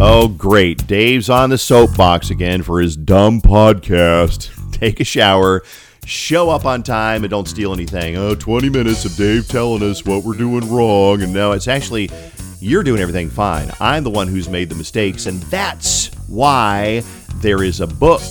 Oh, 0.00 0.28
great. 0.28 0.86
Dave's 0.86 1.28
on 1.28 1.50
the 1.50 1.58
soapbox 1.58 2.30
again 2.30 2.62
for 2.62 2.80
his 2.80 2.96
dumb 2.96 3.40
podcast. 3.40 4.48
Take 4.72 5.00
a 5.00 5.04
shower, 5.04 5.64
show 6.04 6.50
up 6.50 6.64
on 6.64 6.84
time, 6.84 7.24
and 7.24 7.30
don't 7.32 7.48
steal 7.48 7.72
anything. 7.72 8.16
Oh, 8.16 8.36
20 8.36 8.70
minutes 8.70 9.04
of 9.04 9.16
Dave 9.16 9.48
telling 9.48 9.82
us 9.82 10.04
what 10.04 10.22
we're 10.22 10.36
doing 10.36 10.72
wrong. 10.72 11.22
And 11.22 11.32
now 11.34 11.50
it's 11.50 11.66
actually, 11.66 12.10
you're 12.60 12.84
doing 12.84 13.00
everything 13.00 13.28
fine. 13.28 13.72
I'm 13.80 14.04
the 14.04 14.10
one 14.10 14.28
who's 14.28 14.48
made 14.48 14.68
the 14.68 14.76
mistakes. 14.76 15.26
And 15.26 15.42
that's 15.44 16.14
why 16.28 17.02
there 17.38 17.64
is 17.64 17.80
a 17.80 17.88
book 17.88 18.22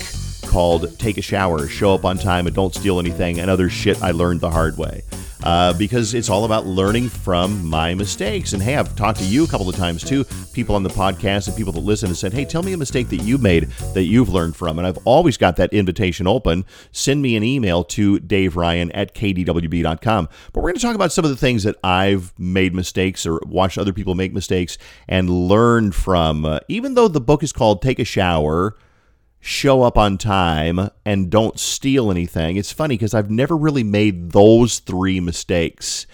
called 0.45 0.97
Take 0.97 1.17
a 1.17 1.21
Shower, 1.21 1.67
Show 1.67 1.93
Up 1.93 2.05
on 2.05 2.17
Time, 2.17 2.47
and 2.47 2.55
Don't 2.55 2.73
Steal 2.73 2.97
Anything, 2.97 3.41
and 3.41 3.49
other 3.49 3.67
shit 3.67 4.01
I 4.01 4.11
learned 4.11 4.39
the 4.39 4.51
hard 4.51 4.77
way 4.77 5.03
uh, 5.43 5.73
because 5.73 6.13
it's 6.13 6.29
all 6.29 6.45
about 6.45 6.65
learning 6.65 7.09
from 7.09 7.65
my 7.65 7.93
mistakes. 7.93 8.53
And 8.53 8.61
hey, 8.61 8.75
I've 8.75 8.95
talked 8.95 9.19
to 9.19 9.25
you 9.25 9.43
a 9.43 9.47
couple 9.47 9.69
of 9.69 9.75
times 9.75 10.03
too, 10.03 10.23
people 10.53 10.75
on 10.75 10.83
the 10.83 10.89
podcast 10.89 11.47
and 11.47 11.55
people 11.55 11.73
that 11.73 11.79
listen 11.79 12.07
and 12.07 12.17
said, 12.17 12.33
hey, 12.33 12.45
tell 12.45 12.63
me 12.63 12.73
a 12.73 12.77
mistake 12.77 13.09
that 13.09 13.17
you 13.17 13.37
made 13.37 13.69
that 13.93 14.03
you've 14.03 14.29
learned 14.29 14.55
from. 14.55 14.77
And 14.77 14.87
I've 14.87 14.99
always 15.05 15.37
got 15.37 15.55
that 15.57 15.73
invitation 15.73 16.27
open. 16.27 16.65
Send 16.91 17.21
me 17.21 17.35
an 17.35 17.43
email 17.43 17.83
to 17.85 18.19
Dave 18.19 18.55
Ryan 18.55 18.91
at 18.91 19.13
kdwb.com. 19.13 20.29
But 20.53 20.61
we're 20.61 20.69
going 20.69 20.75
to 20.75 20.81
talk 20.81 20.95
about 20.95 21.11
some 21.11 21.25
of 21.25 21.31
the 21.31 21.37
things 21.37 21.63
that 21.63 21.75
I've 21.83 22.33
made 22.39 22.73
mistakes 22.73 23.25
or 23.25 23.39
watched 23.45 23.77
other 23.77 23.93
people 23.93 24.15
make 24.15 24.33
mistakes 24.33 24.77
and 25.07 25.29
learned 25.29 25.95
from. 25.95 26.45
Uh, 26.45 26.59
even 26.67 26.95
though 26.95 27.07
the 27.07 27.21
book 27.21 27.43
is 27.43 27.51
called 27.53 27.81
Take 27.81 27.99
a 27.99 28.05
Shower, 28.05 28.75
show 29.39 29.83
up 29.83 29.97
on 29.97 30.17
time 30.17 30.89
and 31.05 31.29
don't 31.29 31.59
steal 31.59 32.11
anything. 32.11 32.57
It's 32.57 32.71
funny 32.71 32.95
because 32.95 33.13
I've 33.13 33.31
never 33.31 33.55
really 33.55 33.83
made 33.83 34.31
those 34.31 34.79
three 34.79 35.19
mistakes 35.19 36.05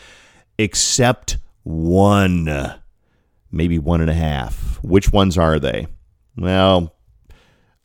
except 0.57 1.37
one, 1.63 2.75
maybe 3.51 3.79
one 3.79 4.01
and 4.01 4.09
a 4.09 4.15
half. 4.15 4.79
Which 4.83 5.11
ones 5.11 5.37
are 5.37 5.59
they? 5.59 5.87
Well, 6.37 6.95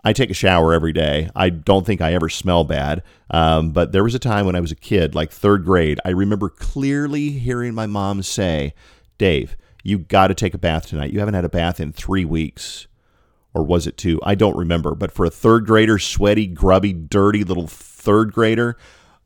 I 0.05 0.13
take 0.13 0.31
a 0.31 0.35
shower 0.35 0.73
every 0.73 0.93
day. 0.93 1.31
I 1.35 1.51
don't 1.51 1.85
think 1.87 2.01
I 2.01 2.15
ever 2.15 2.29
smell 2.29 2.65
bad. 2.65 3.03
Um, 3.31 3.73
but 3.73 3.93
there 3.93 4.05
was 4.05 4.15
a 4.15 4.21
time 4.21 4.47
when 4.47 4.57
I 4.57 4.61
was 4.61 4.73
a 4.73 4.77
kid, 4.77 5.15
like 5.15 5.31
third 5.31 5.65
grade, 5.65 6.01
I 6.05 6.11
remember 6.11 6.49
clearly 6.49 7.31
hearing 7.31 7.75
my 7.75 7.87
mom 7.87 8.23
say, 8.23 8.75
Dave, 9.19 9.57
you 9.83 9.99
got 9.99 10.29
to 10.29 10.35
take 10.35 10.55
a 10.55 10.59
bath 10.59 10.87
tonight. 10.87 11.13
You 11.13 11.19
haven't 11.19 11.35
had 11.35 11.45
a 11.45 11.51
bath 11.51 11.81
in 11.81 11.93
three 11.93 12.25
weeks 12.25 12.87
or 13.55 13.63
was 13.63 13.87
it 13.87 13.97
two? 13.97 14.21
I 14.23 14.35
don't 14.35 14.57
remember. 14.57 14.95
But 14.95 15.13
for 15.13 15.25
a 15.25 15.31
third 15.31 15.67
grader, 15.67 15.99
sweaty, 15.99 16.47
grubby, 16.47 16.93
dirty 16.93 17.45
little 17.45 17.67
third 17.67 18.33
grader, 18.33 18.77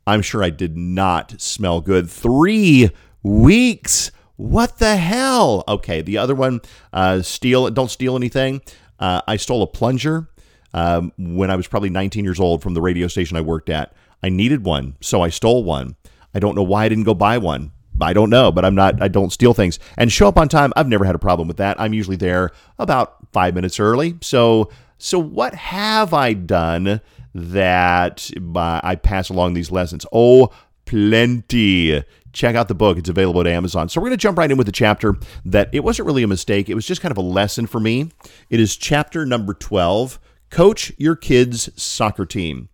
I'm 0.06 0.22
sure 0.22 0.42
I 0.42 0.50
did 0.50 0.76
not 0.76 1.40
smell 1.40 1.80
good. 1.80 2.10
Three 2.10 2.90
weeks. 3.22 4.10
What 4.36 4.78
the 4.78 4.96
hell? 4.96 5.62
Okay, 5.68 6.02
the 6.02 6.18
other 6.18 6.34
one, 6.34 6.60
uh, 6.92 7.22
steal. 7.22 7.70
Don't 7.70 7.90
steal 7.90 8.16
anything. 8.16 8.62
Uh, 8.98 9.20
I 9.28 9.36
stole 9.36 9.62
a 9.62 9.66
plunger 9.66 10.28
um, 10.74 11.12
when 11.18 11.50
I 11.50 11.56
was 11.56 11.68
probably 11.68 11.90
19 11.90 12.24
years 12.24 12.40
old 12.40 12.62
from 12.62 12.74
the 12.74 12.80
radio 12.80 13.08
station 13.08 13.36
I 13.36 13.40
worked 13.40 13.68
at. 13.68 13.94
I 14.22 14.28
needed 14.28 14.64
one, 14.64 14.96
so 15.00 15.22
I 15.22 15.28
stole 15.28 15.64
one. 15.64 15.96
I 16.34 16.38
don't 16.38 16.54
know 16.54 16.62
why 16.62 16.84
I 16.84 16.88
didn't 16.88 17.04
go 17.04 17.14
buy 17.14 17.38
one. 17.38 17.72
I 18.02 18.12
don't 18.12 18.30
know, 18.30 18.52
but 18.52 18.64
I'm 18.64 18.74
not, 18.74 19.00
I 19.02 19.08
don't 19.08 19.32
steal 19.32 19.54
things. 19.54 19.78
And 19.96 20.10
show 20.10 20.28
up 20.28 20.38
on 20.38 20.48
time, 20.48 20.72
I've 20.76 20.88
never 20.88 21.04
had 21.04 21.14
a 21.14 21.18
problem 21.18 21.48
with 21.48 21.56
that. 21.58 21.80
I'm 21.80 21.92
usually 21.92 22.16
there 22.16 22.50
about 22.78 23.16
five 23.32 23.54
minutes 23.54 23.80
early. 23.80 24.16
So, 24.20 24.70
so 24.98 25.18
what 25.18 25.54
have 25.54 26.12
I 26.12 26.32
done 26.32 27.00
that 27.34 28.30
I 28.54 28.96
pass 28.96 29.28
along 29.28 29.54
these 29.54 29.70
lessons? 29.70 30.06
Oh, 30.12 30.50
plenty. 30.84 32.04
Check 32.32 32.54
out 32.54 32.68
the 32.68 32.74
book. 32.74 32.98
It's 32.98 33.08
available 33.08 33.40
at 33.40 33.46
Amazon. 33.46 33.88
So 33.88 34.00
we're 34.00 34.08
going 34.08 34.18
to 34.18 34.22
jump 34.22 34.38
right 34.38 34.50
in 34.50 34.56
with 34.56 34.66
the 34.66 34.72
chapter 34.72 35.14
that 35.44 35.68
it 35.72 35.80
wasn't 35.84 36.06
really 36.06 36.22
a 36.22 36.28
mistake. 36.28 36.68
It 36.68 36.74
was 36.74 36.86
just 36.86 37.02
kind 37.02 37.12
of 37.12 37.18
a 37.18 37.22
lesson 37.22 37.66
for 37.66 37.80
me. 37.80 38.10
It 38.48 38.60
is 38.60 38.76
chapter 38.76 39.26
number 39.26 39.54
12 39.54 40.18
Coach 40.50 40.92
Your 40.98 41.16
Kids' 41.16 41.70
Soccer 41.82 42.26
Team. 42.26 42.68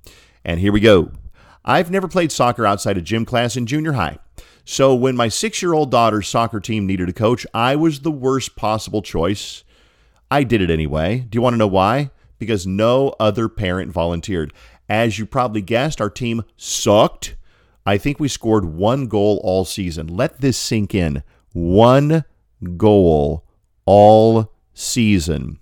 And 0.44 0.60
here 0.60 0.72
we 0.72 0.80
go. 0.80 1.12
I've 1.64 1.90
never 1.90 2.08
played 2.08 2.32
soccer 2.32 2.66
outside 2.66 2.96
of 2.96 3.04
gym 3.04 3.24
class 3.24 3.56
in 3.56 3.66
junior 3.66 3.92
high. 3.92 4.18
So 4.70 4.94
when 4.94 5.16
my 5.16 5.28
six 5.28 5.62
year 5.62 5.72
old 5.72 5.90
daughter's 5.90 6.28
soccer 6.28 6.60
team 6.60 6.86
needed 6.86 7.08
a 7.08 7.14
coach, 7.14 7.46
I 7.54 7.74
was 7.74 8.00
the 8.00 8.10
worst 8.10 8.54
possible 8.54 9.00
choice. 9.00 9.64
I 10.30 10.44
did 10.44 10.60
it 10.60 10.68
anyway. 10.68 11.20
Do 11.20 11.36
you 11.38 11.40
want 11.40 11.54
to 11.54 11.58
know 11.58 11.66
why? 11.66 12.10
Because 12.38 12.66
no 12.66 13.14
other 13.18 13.48
parent 13.48 13.92
volunteered. 13.92 14.52
As 14.86 15.18
you 15.18 15.24
probably 15.24 15.62
guessed, 15.62 16.02
our 16.02 16.10
team 16.10 16.44
sucked. 16.58 17.34
I 17.86 17.96
think 17.96 18.20
we 18.20 18.28
scored 18.28 18.66
one 18.66 19.06
goal 19.06 19.40
all 19.42 19.64
season. 19.64 20.06
Let 20.06 20.42
this 20.42 20.58
sink 20.58 20.94
in. 20.94 21.22
One 21.54 22.26
goal 22.76 23.46
all 23.86 24.52
season. 24.74 25.60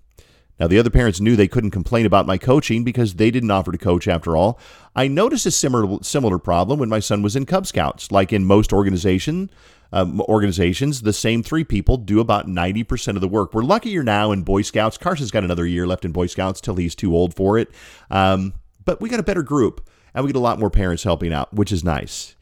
Now, 0.58 0.66
the 0.66 0.78
other 0.78 0.90
parents 0.90 1.20
knew 1.20 1.36
they 1.36 1.48
couldn't 1.48 1.70
complain 1.70 2.06
about 2.06 2.26
my 2.26 2.38
coaching 2.38 2.82
because 2.82 3.14
they 3.14 3.30
didn't 3.30 3.50
offer 3.50 3.72
to 3.72 3.78
coach 3.78 4.08
after 4.08 4.36
all. 4.36 4.58
I 4.94 5.06
noticed 5.06 5.44
a 5.46 5.50
similar 5.50 5.98
similar 6.02 6.38
problem 6.38 6.78
when 6.78 6.88
my 6.88 7.00
son 7.00 7.22
was 7.22 7.36
in 7.36 7.46
Cub 7.46 7.66
Scouts. 7.66 8.10
Like 8.10 8.32
in 8.32 8.44
most 8.44 8.72
organization 8.72 9.50
um, 9.92 10.20
organizations, 10.22 11.02
the 11.02 11.12
same 11.12 11.42
three 11.42 11.64
people 11.64 11.96
do 11.96 12.20
about 12.20 12.46
90% 12.46 13.14
of 13.14 13.20
the 13.20 13.28
work. 13.28 13.54
We're 13.54 13.62
luckier 13.62 14.02
now 14.02 14.32
in 14.32 14.42
Boy 14.42 14.62
Scouts. 14.62 14.98
Carson's 14.98 15.30
got 15.30 15.44
another 15.44 15.66
year 15.66 15.86
left 15.86 16.04
in 16.04 16.12
Boy 16.12 16.26
Scouts 16.26 16.60
till 16.60 16.76
he's 16.76 16.94
too 16.94 17.14
old 17.14 17.34
for 17.34 17.58
it. 17.58 17.70
Um, 18.10 18.54
but 18.84 19.00
we 19.00 19.08
got 19.08 19.20
a 19.20 19.24
better 19.24 19.42
group 19.42 19.88
and 20.14 20.24
we 20.24 20.32
get 20.32 20.38
a 20.38 20.40
lot 20.40 20.58
more 20.58 20.70
parents 20.70 21.04
helping 21.04 21.32
out, 21.32 21.52
which 21.52 21.70
is 21.70 21.84
nice. 21.84 22.34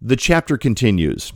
The 0.00 0.16
chapter 0.16 0.56
continues. 0.56 1.32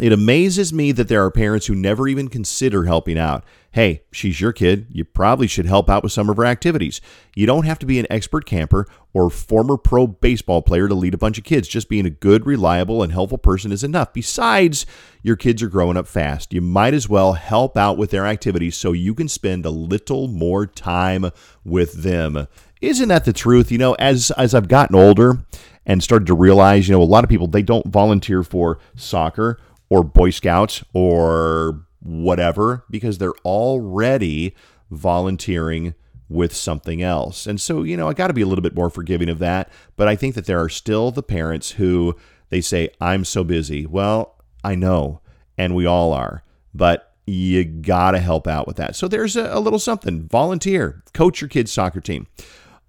It 0.00 0.12
amazes 0.12 0.72
me 0.72 0.90
that 0.90 1.06
there 1.06 1.24
are 1.24 1.30
parents 1.30 1.66
who 1.66 1.74
never 1.76 2.08
even 2.08 2.26
consider 2.26 2.84
helping 2.84 3.16
out. 3.16 3.44
Hey, 3.70 4.02
she's 4.10 4.40
your 4.40 4.52
kid. 4.52 4.88
You 4.90 5.04
probably 5.04 5.46
should 5.46 5.66
help 5.66 5.88
out 5.88 6.02
with 6.02 6.10
some 6.10 6.28
of 6.28 6.36
her 6.36 6.44
activities. 6.44 7.00
You 7.36 7.46
don't 7.46 7.64
have 7.64 7.78
to 7.78 7.86
be 7.86 8.00
an 8.00 8.06
expert 8.10 8.44
camper 8.44 8.88
or 9.12 9.30
former 9.30 9.76
pro 9.76 10.08
baseball 10.08 10.62
player 10.62 10.88
to 10.88 10.94
lead 10.96 11.14
a 11.14 11.18
bunch 11.18 11.38
of 11.38 11.44
kids. 11.44 11.68
Just 11.68 11.88
being 11.88 12.06
a 12.06 12.10
good, 12.10 12.44
reliable, 12.44 13.04
and 13.04 13.12
helpful 13.12 13.38
person 13.38 13.70
is 13.70 13.84
enough. 13.84 14.12
Besides, 14.12 14.84
your 15.22 15.36
kids 15.36 15.62
are 15.62 15.68
growing 15.68 15.96
up 15.96 16.08
fast. 16.08 16.52
You 16.52 16.60
might 16.60 16.94
as 16.94 17.08
well 17.08 17.34
help 17.34 17.76
out 17.76 17.96
with 17.96 18.10
their 18.10 18.26
activities 18.26 18.76
so 18.76 18.90
you 18.90 19.14
can 19.14 19.28
spend 19.28 19.64
a 19.64 19.70
little 19.70 20.26
more 20.26 20.66
time 20.66 21.30
with 21.64 22.02
them. 22.02 22.48
Isn't 22.80 23.08
that 23.10 23.24
the 23.24 23.32
truth? 23.32 23.70
You 23.70 23.78
know, 23.78 23.94
as 23.94 24.32
as 24.32 24.56
I've 24.56 24.68
gotten 24.68 24.96
older 24.96 25.44
and 25.86 26.02
started 26.02 26.26
to 26.26 26.34
realize, 26.34 26.88
you 26.88 26.96
know, 26.96 27.02
a 27.02 27.04
lot 27.04 27.22
of 27.22 27.30
people 27.30 27.46
they 27.46 27.62
don't 27.62 27.86
volunteer 27.86 28.42
for 28.42 28.80
soccer 28.96 29.60
or 29.94 30.02
Boy 30.02 30.30
Scouts 30.30 30.82
or 30.92 31.86
whatever 32.00 32.84
because 32.90 33.18
they're 33.18 33.30
already 33.44 34.52
volunteering 34.90 35.94
with 36.28 36.52
something 36.52 37.00
else. 37.00 37.46
And 37.46 37.60
so, 37.60 37.84
you 37.84 37.96
know, 37.96 38.08
I 38.08 38.12
got 38.12 38.26
to 38.26 38.34
be 38.34 38.42
a 38.42 38.46
little 38.46 38.62
bit 38.62 38.74
more 38.74 38.90
forgiving 38.90 39.28
of 39.28 39.38
that. 39.38 39.70
But 39.94 40.08
I 40.08 40.16
think 40.16 40.34
that 40.34 40.46
there 40.46 40.60
are 40.60 40.68
still 40.68 41.12
the 41.12 41.22
parents 41.22 41.72
who 41.72 42.16
they 42.48 42.60
say, 42.60 42.88
I'm 43.00 43.24
so 43.24 43.44
busy. 43.44 43.86
Well, 43.86 44.42
I 44.64 44.74
know, 44.74 45.20
and 45.56 45.76
we 45.76 45.86
all 45.86 46.12
are. 46.12 46.42
But 46.74 47.12
you 47.24 47.64
got 47.64 48.12
to 48.12 48.18
help 48.18 48.48
out 48.48 48.66
with 48.66 48.76
that. 48.76 48.96
So 48.96 49.06
there's 49.06 49.36
a, 49.36 49.48
a, 49.52 49.60
little 49.60 49.78
something. 49.78 50.26
Volunteer, 50.26 51.04
coach 51.12 51.40
your 51.40 51.48
kids' 51.48 51.70
soccer 51.70 52.00
team. 52.00 52.26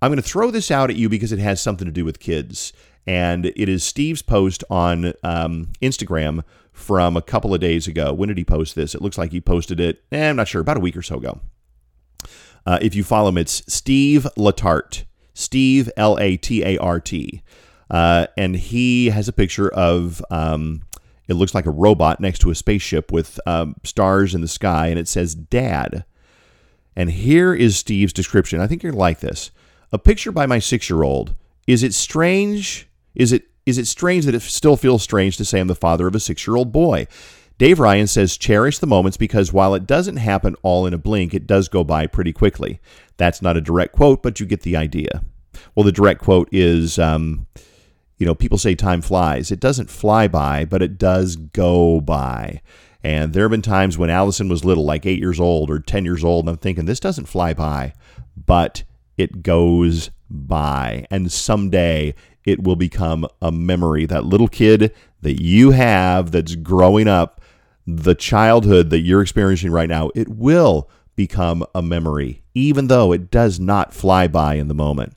I'm 0.02 0.10
going 0.10 0.22
to 0.22 0.28
throw 0.28 0.50
this 0.50 0.72
out 0.72 0.90
at 0.90 0.96
you 0.96 1.08
because 1.08 1.32
it 1.32 1.40
has 1.40 1.62
something 1.62 1.86
to 1.86 1.92
do 1.92 2.04
with 2.04 2.20
kids. 2.20 2.74
And 3.08 3.46
it 3.56 3.70
is 3.70 3.84
Steve's 3.84 4.22
post 4.22 4.64
on 4.70 5.14
um, 5.24 5.74
Instagram 5.82 6.44
from 6.72 7.16
a 7.16 7.22
couple 7.22 7.54
of 7.54 7.62
days 7.62 7.88
ago. 7.88 8.14
When 8.14 8.28
did 8.28 8.38
he 8.38 8.46
post 8.46 8.76
this? 8.76 8.96
It 8.96 9.02
looks 9.02 9.18
like 9.18 9.32
he 9.32 9.42
posted 9.42 9.80
it, 9.80 10.04
eh, 10.12 10.30
I'm 10.30 10.36
not 10.36 10.48
sure, 10.48 10.62
about 10.62 10.78
a 10.78 10.82
week 10.82 10.98
or 10.98 11.02
so 11.02 11.18
ago. 11.18 11.40
Uh, 12.66 12.80
if 12.82 12.96
you 12.96 13.04
follow 13.04 13.30
him, 13.30 13.38
it's 13.38 13.62
Steve 13.72 14.28
Latart. 14.38 15.04
Steve, 15.36 15.90
L 15.98 16.18
A 16.20 16.38
T 16.38 16.64
A 16.64 16.78
R 16.78 17.00
T. 17.00 17.44
Uh, 17.92 18.26
and 18.36 18.56
he 18.56 19.08
has 19.10 19.28
a 19.28 19.34
picture 19.34 19.70
of, 19.70 20.24
um, 20.32 20.82
it 21.28 21.36
looks 21.36 21.54
like 21.54 21.66
a 21.66 21.72
robot 21.72 22.20
next 22.20 22.40
to 22.40 22.50
a 22.50 22.56
spaceship 22.56 23.12
with 23.12 23.40
um, 23.46 23.76
stars 23.84 24.34
in 24.34 24.42
the 24.42 24.48
sky, 24.48 24.88
and 24.88 24.98
it 24.98 25.08
says 25.08 25.36
Dad. 25.36 26.06
And 26.96 27.12
here 27.12 27.54
is 27.54 27.78
Steve's 27.78 28.14
description. 28.14 28.60
I 28.60 28.68
think 28.68 28.82
you're 28.82 28.94
like 28.94 29.20
this. 29.20 29.52
A 29.92 30.00
picture 30.00 30.32
by 30.32 30.46
my 30.46 30.60
six 30.60 30.90
year 30.90 31.04
old. 31.04 31.36
Is 31.68 31.84
it 31.84 31.94
strange? 31.94 32.88
Is 33.16 33.32
it 33.32 33.48
is 33.66 33.78
it 33.78 33.88
strange 33.88 34.26
that 34.26 34.36
it 34.36 34.42
still 34.42 34.78
feels 34.78 35.02
strange 35.02 35.38
to 35.38 35.46
say 35.46 35.60
I'm 35.60 35.68
the 35.68 35.76
father 35.76 36.08
of 36.08 36.16
a 36.16 36.20
six 36.20 36.46
year 36.46 36.56
old 36.56 36.72
boy? 36.72 37.08
Dave 37.58 37.80
Ryan 37.80 38.08
says, 38.08 38.38
cherish 38.38 38.80
the 38.80 38.88
moments 38.88 39.16
because 39.16 39.54
while 39.54 39.74
it 39.76 39.88
doesn't 39.88 40.18
happen 40.18 40.56
all 40.62 40.86
in 40.86 40.94
a 40.94 40.98
blink, 40.98 41.34
it 41.34 41.48
does 41.48 41.70
go 41.70 41.86
by 41.86 42.06
pretty 42.06 42.34
quickly. 42.34 42.82
That's 43.16 43.42
not 43.42 43.56
a 43.56 43.62
direct 43.62 43.94
quote, 43.94 44.22
but 44.22 44.40
you 44.40 44.46
get 44.46 44.62
the 44.62 44.76
idea. 44.76 45.24
Well, 45.74 45.86
the 45.86 45.92
direct 45.94 46.22
quote 46.22 46.50
is, 46.52 47.00
um, 47.00 47.48
you 48.18 48.26
know, 48.26 48.36
people 48.36 48.58
say 48.58 48.76
time 48.76 49.02
flies. 49.02 49.52
It 49.52 49.62
doesn't 49.62 49.90
fly 49.90 50.28
by, 50.28 50.66
but 50.66 50.82
it 50.82 50.98
does 50.98 51.38
go 51.38 52.02
by. 52.02 52.62
And 53.04 53.32
there 53.32 53.44
have 53.44 53.52
been 53.52 53.62
times 53.62 53.98
when 53.98 54.10
Allison 54.10 54.50
was 54.50 54.66
little, 54.66 54.84
like 54.84 55.06
eight 55.06 55.20
years 55.20 55.40
old 55.40 55.70
or 55.70 55.80
10 55.80 56.04
years 56.04 56.24
old, 56.26 56.46
and 56.46 56.50
I'm 56.50 56.58
thinking, 56.58 56.86
this 56.86 57.00
doesn't 57.00 57.28
fly 57.28 57.54
by, 57.54 57.94
but 58.36 58.84
it 59.16 59.44
goes 59.44 60.10
by. 60.30 61.06
And 61.10 61.32
someday 61.32 62.16
it 62.46 62.64
will 62.64 62.76
become 62.76 63.28
a 63.42 63.52
memory. 63.52 64.06
That 64.06 64.26
little 64.26 64.48
kid 64.48 64.94
that 65.22 65.42
you 65.42 65.72
have 65.72 66.32
that's 66.32 66.56
growing 66.56 67.08
up, 67.08 67.42
the 67.88 68.16
childhood 68.16 68.90
that 68.92 69.00
you're 69.00 69.22
experiencing 69.22 69.72
right 69.72 69.90
now, 69.90 70.12
it 70.16 70.30
will 70.30 70.90
become 71.16 71.66
a 71.74 71.82
memory, 71.82 72.44
even 72.54 72.88
though 72.88 73.12
it 73.12 73.32
does 73.32 73.60
not 73.60 73.94
fly 73.94 74.28
by 74.28 74.56
in 74.56 74.68
the 74.68 74.74
moment. 74.74 75.14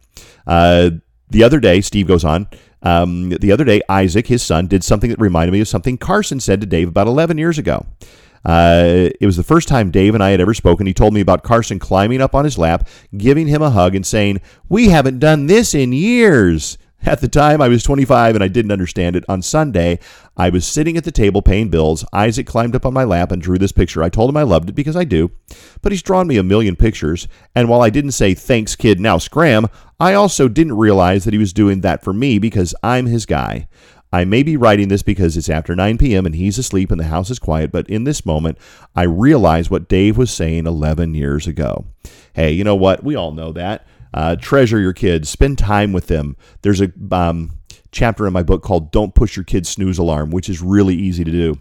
Uh, 0.47 0.91
the 1.31 1.45
other 1.45 1.61
day, 1.61 1.81
Steve 1.81 2.07
goes 2.07 2.25
on. 2.25 2.49
Um, 2.83 3.31
the 3.31 3.53
other 3.53 3.65
day, 3.65 3.81
Isaac, 3.89 4.29
his 4.29 4.43
son, 4.43 4.67
did 4.67 4.85
something 4.85 5.11
that 5.11 5.21
reminded 5.21 5.53
me 5.53 5.61
of 5.61 5.69
something 5.69 5.99
Carson 5.99 6.41
said 6.41 6.61
to 6.61 6.67
Dave 6.67 6.89
about 6.89 7.09
11 7.09 7.37
years 7.37 7.59
ago. 7.59 7.87
Uh, 8.45 9.11
it 9.21 9.27
was 9.27 9.37
the 9.37 9.43
first 9.43 9.69
time 9.69 9.91
Dave 9.91 10.15
and 10.15 10.23
I 10.23 10.31
had 10.31 10.41
ever 10.41 10.55
spoken. 10.55 10.87
He 10.87 10.95
told 10.95 11.13
me 11.13 11.21
about 11.21 11.43
Carson 11.43 11.79
climbing 11.79 12.23
up 12.23 12.35
on 12.35 12.45
his 12.45 12.57
lap, 12.57 12.89
giving 13.17 13.49
him 13.49 13.63
a 13.63 13.71
hug, 13.71 13.95
and 13.95 14.07
saying, 14.07 14.41
We 14.69 14.89
haven't 14.89 15.19
done 15.19 15.47
this 15.47 15.75
in 15.75 15.93
years. 15.93 16.79
At 17.07 17.21
the 17.21 17.29
time, 17.29 17.63
I 17.63 17.69
was 17.69 17.85
25 17.85 18.35
and 18.35 18.43
I 18.43 18.49
didn't 18.49 18.73
understand 18.73 19.15
it. 19.15 19.25
On 19.29 19.41
Sunday, 19.41 19.99
I 20.37 20.49
was 20.51 20.67
sitting 20.67 20.97
at 20.97 21.05
the 21.05 21.13
table 21.13 21.43
paying 21.43 21.69
bills. 21.69 22.05
Isaac 22.13 22.47
climbed 22.47 22.75
up 22.75 22.85
on 22.85 22.93
my 22.93 23.05
lap 23.05 23.31
and 23.31 23.41
drew 23.41 23.57
this 23.57 23.73
picture. 23.73 24.03
I 24.03 24.09
told 24.09 24.29
him 24.29 24.37
I 24.37 24.43
loved 24.43 24.69
it 24.69 24.75
because 24.75 24.97
I 24.97 25.05
do, 25.05 25.31
but 25.81 25.93
he's 25.93 26.03
drawn 26.03 26.27
me 26.27 26.37
a 26.37 26.43
million 26.43 26.77
pictures. 26.77 27.29
And 27.55 27.69
while 27.69 27.83
I 27.83 27.91
didn't 27.91 28.13
say, 28.13 28.35
thanks, 28.35 28.75
kid, 28.75 28.99
now 28.99 29.19
scram, 29.19 29.69
I 30.01 30.15
also 30.15 30.49
didn't 30.49 30.77
realize 30.77 31.25
that 31.25 31.33
he 31.33 31.39
was 31.39 31.53
doing 31.53 31.81
that 31.83 32.03
for 32.03 32.13
me 32.13 32.39
because 32.39 32.75
I'm 32.83 33.07
his 33.07 33.27
guy. 33.27 33.69
I 34.13 34.25
may 34.25 34.43
be 34.43 34.57
writing 34.57 34.89
this 34.89 35.03
because 35.03 35.37
it's 35.37 35.51
after 35.51 35.77
9 35.77 35.99
p.m. 35.99 36.25
and 36.25 36.35
he's 36.35 36.59
asleep 36.59 36.91
and 36.91 36.99
the 36.99 37.05
house 37.05 37.31
is 37.31 37.39
quiet, 37.39 37.71
but 37.71 37.89
in 37.91 38.05
this 38.05 38.25
moment, 38.25 38.59
I 38.97 39.03
realize 39.03 39.71
what 39.71 39.89
Dave 39.89 40.17
was 40.17 40.31
saying 40.31 40.67
11 40.67 41.15
years 41.15 41.47
ago. 41.47 41.87
Hey, 42.33 42.53
you 42.53 42.65
know 42.65 42.77
what? 42.77 43.05
We 43.05 43.17
all 43.17 43.33
know 43.33 43.53
that. 43.53 43.87
Uh, 44.15 44.37
treasure 44.37 44.81
your 44.81 44.93
kids, 44.93 45.29
spend 45.29 45.59
time 45.59 45.93
with 45.93 46.07
them. 46.07 46.37
There's 46.63 46.81
a 46.81 46.91
um, 47.13 47.59
chapter 47.93 48.27
in 48.27 48.33
my 48.33 48.43
book 48.43 48.63
called 48.63 48.91
Don't 48.91 49.15
Push 49.15 49.37
Your 49.37 49.45
Kids 49.45 49.69
Snooze 49.69 49.99
Alarm, 49.99 50.31
which 50.31 50.49
is 50.49 50.63
really 50.63 50.95
easy 50.95 51.25
to 51.25 51.31
do. 51.31 51.59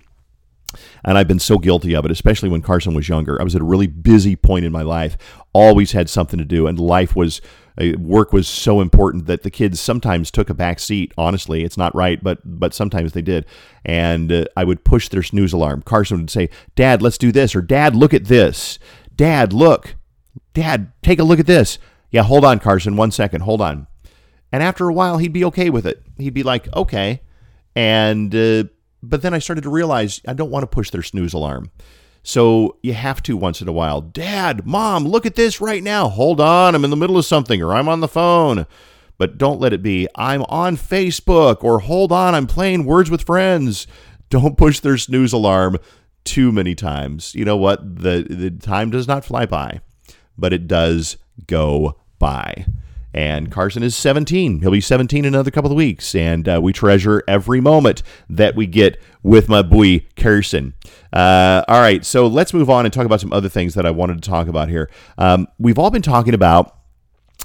And 1.03 1.17
I've 1.17 1.27
been 1.27 1.39
so 1.39 1.57
guilty 1.57 1.95
of 1.95 2.05
it, 2.05 2.11
especially 2.11 2.49
when 2.49 2.61
Carson 2.61 2.93
was 2.93 3.07
younger. 3.07 3.39
I 3.39 3.43
was 3.43 3.55
at 3.55 3.61
a 3.61 3.65
really 3.65 3.87
busy 3.87 4.35
point 4.35 4.65
in 4.65 4.71
my 4.71 4.81
life, 4.81 5.17
always 5.53 5.93
had 5.93 6.09
something 6.09 6.37
to 6.37 6.45
do, 6.45 6.67
and 6.67 6.79
life 6.79 7.15
was 7.15 7.41
uh, 7.79 7.97
work 7.99 8.33
was 8.33 8.47
so 8.47 8.81
important 8.81 9.27
that 9.27 9.43
the 9.43 9.51
kids 9.51 9.79
sometimes 9.79 10.31
took 10.31 10.49
a 10.49 10.53
back 10.53 10.79
seat. 10.79 11.13
Honestly, 11.17 11.63
it's 11.63 11.77
not 11.77 11.95
right, 11.95 12.21
but 12.23 12.39
but 12.43 12.73
sometimes 12.73 13.13
they 13.13 13.21
did. 13.21 13.45
And 13.85 14.31
uh, 14.31 14.45
I 14.57 14.63
would 14.63 14.83
push 14.83 15.09
their 15.09 15.23
snooze 15.23 15.53
alarm. 15.53 15.83
Carson 15.83 16.17
would 16.17 16.29
say, 16.29 16.49
"Dad, 16.75 17.01
let's 17.01 17.17
do 17.17 17.31
this," 17.31 17.55
or 17.55 17.61
"Dad, 17.61 17.95
look 17.95 18.13
at 18.13 18.25
this." 18.25 18.77
"Dad, 19.15 19.53
look." 19.53 19.95
"Dad, 20.53 20.91
take 21.01 21.19
a 21.19 21.23
look 21.23 21.39
at 21.39 21.47
this." 21.47 21.77
Yeah, 22.11 22.23
hold 22.23 22.45
on, 22.45 22.59
Carson. 22.59 22.95
One 22.95 23.11
second. 23.11 23.41
Hold 23.41 23.61
on. 23.61 23.87
And 24.51 24.63
after 24.63 24.87
a 24.87 24.93
while, 24.93 25.17
he'd 25.17 25.33
be 25.33 25.45
okay 25.45 25.69
with 25.69 25.85
it. 25.85 26.03
He'd 26.17 26.33
be 26.33 26.43
like, 26.43 26.73
okay. 26.75 27.21
And, 27.75 28.33
uh, 28.33 28.65
but 29.03 29.21
then 29.21 29.33
I 29.33 29.39
started 29.39 29.61
to 29.63 29.69
realize 29.69 30.21
I 30.27 30.33
don't 30.33 30.51
want 30.51 30.63
to 30.63 30.67
push 30.67 30.89
their 30.89 31.03
snooze 31.03 31.33
alarm. 31.33 31.71
So 32.23 32.77
you 32.81 32.93
have 32.93 33.21
to 33.23 33.37
once 33.37 33.61
in 33.61 33.67
a 33.67 33.73
while. 33.73 34.01
Dad, 34.01 34.65
mom, 34.65 35.05
look 35.05 35.25
at 35.25 35.35
this 35.35 35.61
right 35.61 35.83
now. 35.83 36.09
Hold 36.09 36.41
on. 36.41 36.75
I'm 36.75 36.83
in 36.83 36.89
the 36.89 36.97
middle 36.97 37.17
of 37.17 37.25
something 37.25 37.61
or 37.61 37.73
I'm 37.73 37.89
on 37.89 37.99
the 37.99 38.07
phone. 38.07 38.65
But 39.17 39.37
don't 39.37 39.59
let 39.59 39.73
it 39.73 39.81
be, 39.81 40.07
I'm 40.15 40.43
on 40.43 40.77
Facebook 40.77 41.63
or 41.63 41.79
hold 41.79 42.11
on, 42.11 42.35
I'm 42.35 42.47
playing 42.47 42.85
Words 42.85 43.09
with 43.09 43.23
Friends. 43.23 43.87
Don't 44.29 44.57
push 44.57 44.79
their 44.79 44.97
snooze 44.97 45.33
alarm 45.33 45.77
too 46.23 46.51
many 46.51 46.75
times. 46.75 47.33
You 47.33 47.45
know 47.45 47.57
what? 47.57 47.79
The, 48.01 48.27
the 48.29 48.51
time 48.51 48.91
does 48.91 49.07
not 49.07 49.25
fly 49.25 49.45
by, 49.45 49.81
but 50.37 50.53
it 50.53 50.67
does 50.67 51.17
go 51.45 51.97
by. 52.19 52.65
And 53.13 53.51
Carson 53.51 53.81
is 53.81 53.95
17. 53.95 54.59
He'll 54.59 54.69
be 54.69 54.81
17 54.81 55.25
in 55.25 55.33
another 55.33 55.49
couple 55.49 55.71
of 55.71 55.77
weeks. 55.77 56.13
And 56.13 56.47
uh, 56.47 56.59
we 56.61 56.71
treasure 56.71 57.23
every 57.27 57.59
moment 57.59 58.03
that 58.29 58.55
we 58.55 58.67
get 58.67 59.01
with 59.23 59.49
my 59.49 59.61
boy, 59.61 60.05
Carson. 60.15 60.73
Uh, 61.11 61.63
all 61.67 61.79
right, 61.79 62.05
so 62.05 62.27
let's 62.27 62.53
move 62.53 62.69
on 62.69 62.85
and 62.85 62.93
talk 62.93 63.05
about 63.05 63.21
some 63.21 63.33
other 63.33 63.49
things 63.49 63.73
that 63.73 63.85
I 63.85 63.91
wanted 63.91 64.21
to 64.21 64.29
talk 64.29 64.47
about 64.47 64.69
here. 64.69 64.89
Um, 65.17 65.47
we've 65.57 65.79
all 65.79 65.89
been 65.89 66.01
talking 66.03 66.33
about 66.33 66.76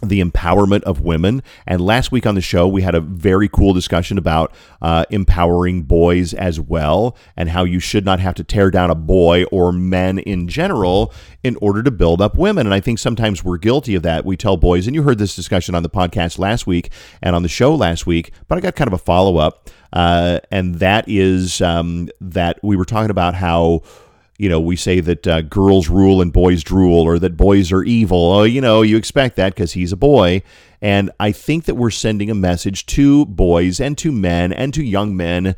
the 0.03 0.21
empowerment 0.21 0.83
of 0.83 1.01
women. 1.01 1.43
And 1.67 1.81
last 1.81 2.11
week 2.13 2.27
on 2.27 2.35
the 2.35 2.41
show, 2.41 2.67
we 2.67 2.83
had 2.83 2.95
a 2.95 3.01
very 3.01 3.49
cool 3.49 3.73
discussion 3.73 4.19
about 4.19 4.53
uh, 4.81 5.05
empowering 5.11 5.83
boys 5.83 6.35
as 6.35 6.61
well, 6.61 7.17
and 7.37 7.49
how 7.49 7.65
you 7.65 7.79
should 7.79 8.05
not 8.05 8.21
have 8.21 8.35
to 8.35 8.45
tear 8.45 8.71
down 8.71 8.91
a 8.91 8.95
boy 8.95 9.45
or 9.45 9.73
men 9.73 10.19
in 10.19 10.49
general 10.49 11.13
in 11.43 11.57
order 11.61 11.83
to 11.83 11.91
build 11.91 12.21
up 12.21 12.37
women. 12.37 12.67
And 12.67 12.75
I 12.75 12.81
think 12.81 12.99
sometimes 12.99 13.45
we're 13.45 13.59
guilty 13.59 13.95
of 13.95 14.03
that. 14.03 14.25
We 14.25 14.37
tell 14.37 14.57
boys, 14.57 14.87
and 14.87 14.95
you 14.95 15.03
heard 15.03 15.19
this 15.19 15.37
discussion 15.37 15.75
on 15.75 15.83
the 15.83 15.91
podcast 15.91 16.39
last 16.39 16.67
week 16.67 16.91
and 17.23 17.37
on 17.37 17.43
the 17.43 17.49
show 17.49 17.75
last 17.75 18.07
week, 18.07 18.33
but 18.49 18.59
I 18.59 18.61
got 18.61 18.77
kind 18.77 18.89
of 18.89 18.95
a 18.95 18.99
follow 18.99 19.37
up. 19.37 19.71
Uh, 19.93 20.41
and 20.51 20.77
that 20.77 21.05
is 21.07 21.61
um, 21.61 22.09
that 22.21 22.59
we 22.63 22.77
were 22.77 22.85
talking 22.85 23.11
about 23.11 23.35
how 23.35 23.83
you 24.43 24.49
know, 24.49 24.59
we 24.59 24.75
say 24.75 24.99
that 24.99 25.25
uh, 25.25 25.41
girls 25.43 25.89
rule 25.89 26.21
and 26.21 26.33
boys 26.33 26.65
drool, 26.65 27.03
or 27.03 27.17
that 27.21 27.37
boys 27.37 27.71
are 27.71 27.85
evil. 27.85 28.33
Oh, 28.33 28.43
you 28.43 28.61
know, 28.61 28.83
you 28.83 28.97
expect 28.97 29.37
that 29.37 29.55
because 29.55 29.75
he's 29.75 29.93
a 29.93 29.97
boy. 29.97 30.43
And 30.81 31.13
I 31.21 31.31
think 31.31 31.67
that 31.67 31.77
we're 31.77 31.91
sending 31.91 32.29
a 32.29 32.35
message 32.35 32.85
to 32.87 33.25
boys 33.25 33.79
and 33.79 33.97
to 33.99 34.11
men 34.11 34.53
and 34.53 34.75
to 34.75 34.83
young 34.83 35.17
men 35.17 35.55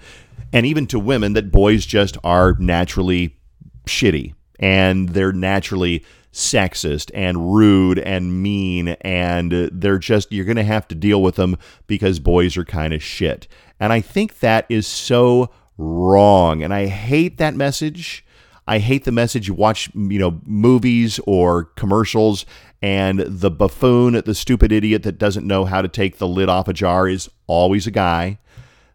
and 0.52 0.66
even 0.66 0.86
to 0.88 0.98
women 0.98 1.32
that 1.32 1.50
boys 1.50 1.86
just 1.86 2.19
are 2.22 2.56
naturally 2.58 3.38
shitty 3.86 4.34
and 4.60 5.08
they're 5.08 5.32
naturally 5.32 6.04
sexist 6.31 7.10
and 7.14 7.54
rude 7.54 7.98
and 7.98 8.42
mean 8.42 8.88
and 9.00 9.70
they're 9.72 9.98
just 9.98 10.31
you're 10.31 10.44
going 10.44 10.56
to 10.56 10.62
have 10.62 10.86
to 10.88 10.94
deal 10.94 11.22
with 11.22 11.36
them 11.36 11.56
because 11.86 12.19
boys 12.19 12.54
are 12.58 12.66
kind 12.66 12.92
of 12.92 13.02
shit. 13.02 13.48
And 13.81 13.94
I 13.94 14.02
think 14.02 14.40
that 14.40 14.66
is 14.69 14.86
so 14.86 15.48
wrong 15.78 16.62
and 16.62 16.75
I 16.75 16.84
hate 16.84 17.38
that 17.38 17.54
message 17.54 18.26
I 18.66 18.78
hate 18.78 19.05
the 19.05 19.12
message 19.12 19.49
you 19.49 19.55
watch, 19.55 19.90
you 19.94 20.19
know, 20.19 20.40
movies 20.44 21.20
or 21.26 21.64
commercials 21.64 22.46
and 22.81 23.20
the 23.20 23.50
buffoon, 23.50 24.20
the 24.25 24.34
stupid 24.34 24.72
idiot 24.72 25.02
that 25.02 25.19
doesn't 25.19 25.46
know 25.46 25.64
how 25.64 25.82
to 25.82 25.88
take 25.88 26.19
the 26.19 26.28
lid 26.28 26.49
off 26.49 26.69
a 26.69 26.72
jar 26.72 27.08
is 27.08 27.31
always 27.46 27.87
a 27.87 27.90
guy. 27.90 28.38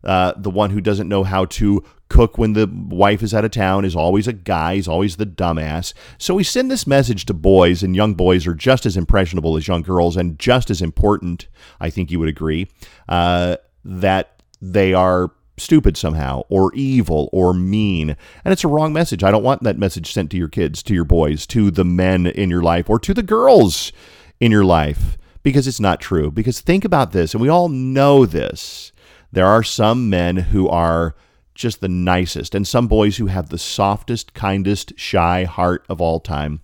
Uh, 0.03 0.33
the 0.37 0.49
one 0.49 0.69
who 0.69 0.79
doesn't 0.79 1.09
know 1.09 1.23
how 1.23 1.45
to 1.45 1.83
cook 2.07 2.37
when 2.37 2.53
the 2.53 2.67
wife 2.87 3.21
is 3.21 3.33
out 3.33 3.45
of 3.45 3.51
town 3.51 3.85
is 3.85 3.95
always 3.95 4.27
a 4.27 4.33
guy. 4.33 4.75
He's 4.75 4.87
always 4.87 5.17
the 5.17 5.25
dumbass. 5.25 5.93
So 6.17 6.35
we 6.35 6.43
send 6.43 6.71
this 6.71 6.87
message 6.87 7.25
to 7.25 7.33
boys, 7.33 7.83
and 7.83 7.95
young 7.95 8.15
boys 8.15 8.47
are 8.47 8.55
just 8.55 8.85
as 8.85 8.97
impressionable 8.97 9.57
as 9.57 9.67
young 9.67 9.81
girls 9.81 10.17
and 10.17 10.39
just 10.39 10.69
as 10.69 10.81
important, 10.81 11.47
I 11.79 11.89
think 11.89 12.09
you 12.09 12.19
would 12.19 12.29
agree, 12.29 12.67
uh, 13.07 13.57
that 13.85 14.41
they 14.61 14.93
are 14.93 15.31
stupid 15.59 15.97
somehow 15.97 16.43
or 16.49 16.73
evil 16.73 17.29
or 17.31 17.53
mean. 17.53 18.15
And 18.43 18.51
it's 18.51 18.63
a 18.63 18.69
wrong 18.69 18.93
message. 18.93 19.23
I 19.23 19.31
don't 19.31 19.43
want 19.43 19.63
that 19.63 19.77
message 19.77 20.11
sent 20.11 20.31
to 20.31 20.37
your 20.37 20.47
kids, 20.47 20.81
to 20.83 20.93
your 20.93 21.05
boys, 21.05 21.45
to 21.47 21.69
the 21.69 21.85
men 21.85 22.25
in 22.25 22.49
your 22.49 22.63
life, 22.63 22.89
or 22.89 22.99
to 22.99 23.13
the 23.13 23.23
girls 23.23 23.91
in 24.39 24.51
your 24.51 24.65
life 24.65 25.17
because 25.43 25.67
it's 25.67 25.79
not 25.79 26.01
true. 26.01 26.31
Because 26.31 26.61
think 26.61 26.85
about 26.85 27.11
this, 27.11 27.33
and 27.33 27.41
we 27.41 27.49
all 27.49 27.69
know 27.69 28.25
this. 28.25 28.91
There 29.31 29.45
are 29.45 29.63
some 29.63 30.09
men 30.09 30.37
who 30.37 30.67
are 30.67 31.15
just 31.55 31.81
the 31.81 31.89
nicest, 31.89 32.55
and 32.55 32.67
some 32.67 32.87
boys 32.87 33.17
who 33.17 33.27
have 33.27 33.49
the 33.49 33.57
softest, 33.57 34.33
kindest, 34.33 34.93
shy 34.97 35.43
heart 35.43 35.85
of 35.89 35.99
all 36.01 36.19
time. 36.19 36.61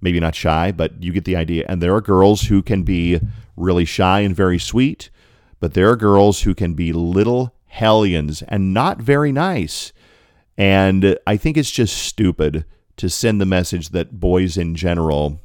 Maybe 0.00 0.20
not 0.20 0.34
shy, 0.34 0.72
but 0.72 1.02
you 1.02 1.12
get 1.12 1.24
the 1.24 1.36
idea. 1.36 1.64
And 1.68 1.82
there 1.82 1.94
are 1.94 2.00
girls 2.00 2.42
who 2.42 2.62
can 2.62 2.82
be 2.82 3.20
really 3.56 3.84
shy 3.84 4.20
and 4.20 4.34
very 4.34 4.58
sweet, 4.58 5.10
but 5.60 5.74
there 5.74 5.90
are 5.90 5.96
girls 5.96 6.42
who 6.42 6.54
can 6.54 6.74
be 6.74 6.92
little 6.92 7.54
hellions 7.68 8.42
and 8.42 8.74
not 8.74 8.98
very 8.98 9.32
nice. 9.32 9.92
And 10.56 11.16
I 11.26 11.36
think 11.36 11.56
it's 11.56 11.70
just 11.70 11.96
stupid 11.96 12.64
to 12.96 13.08
send 13.08 13.40
the 13.40 13.46
message 13.46 13.90
that 13.90 14.18
boys 14.18 14.56
in 14.56 14.74
general 14.74 15.40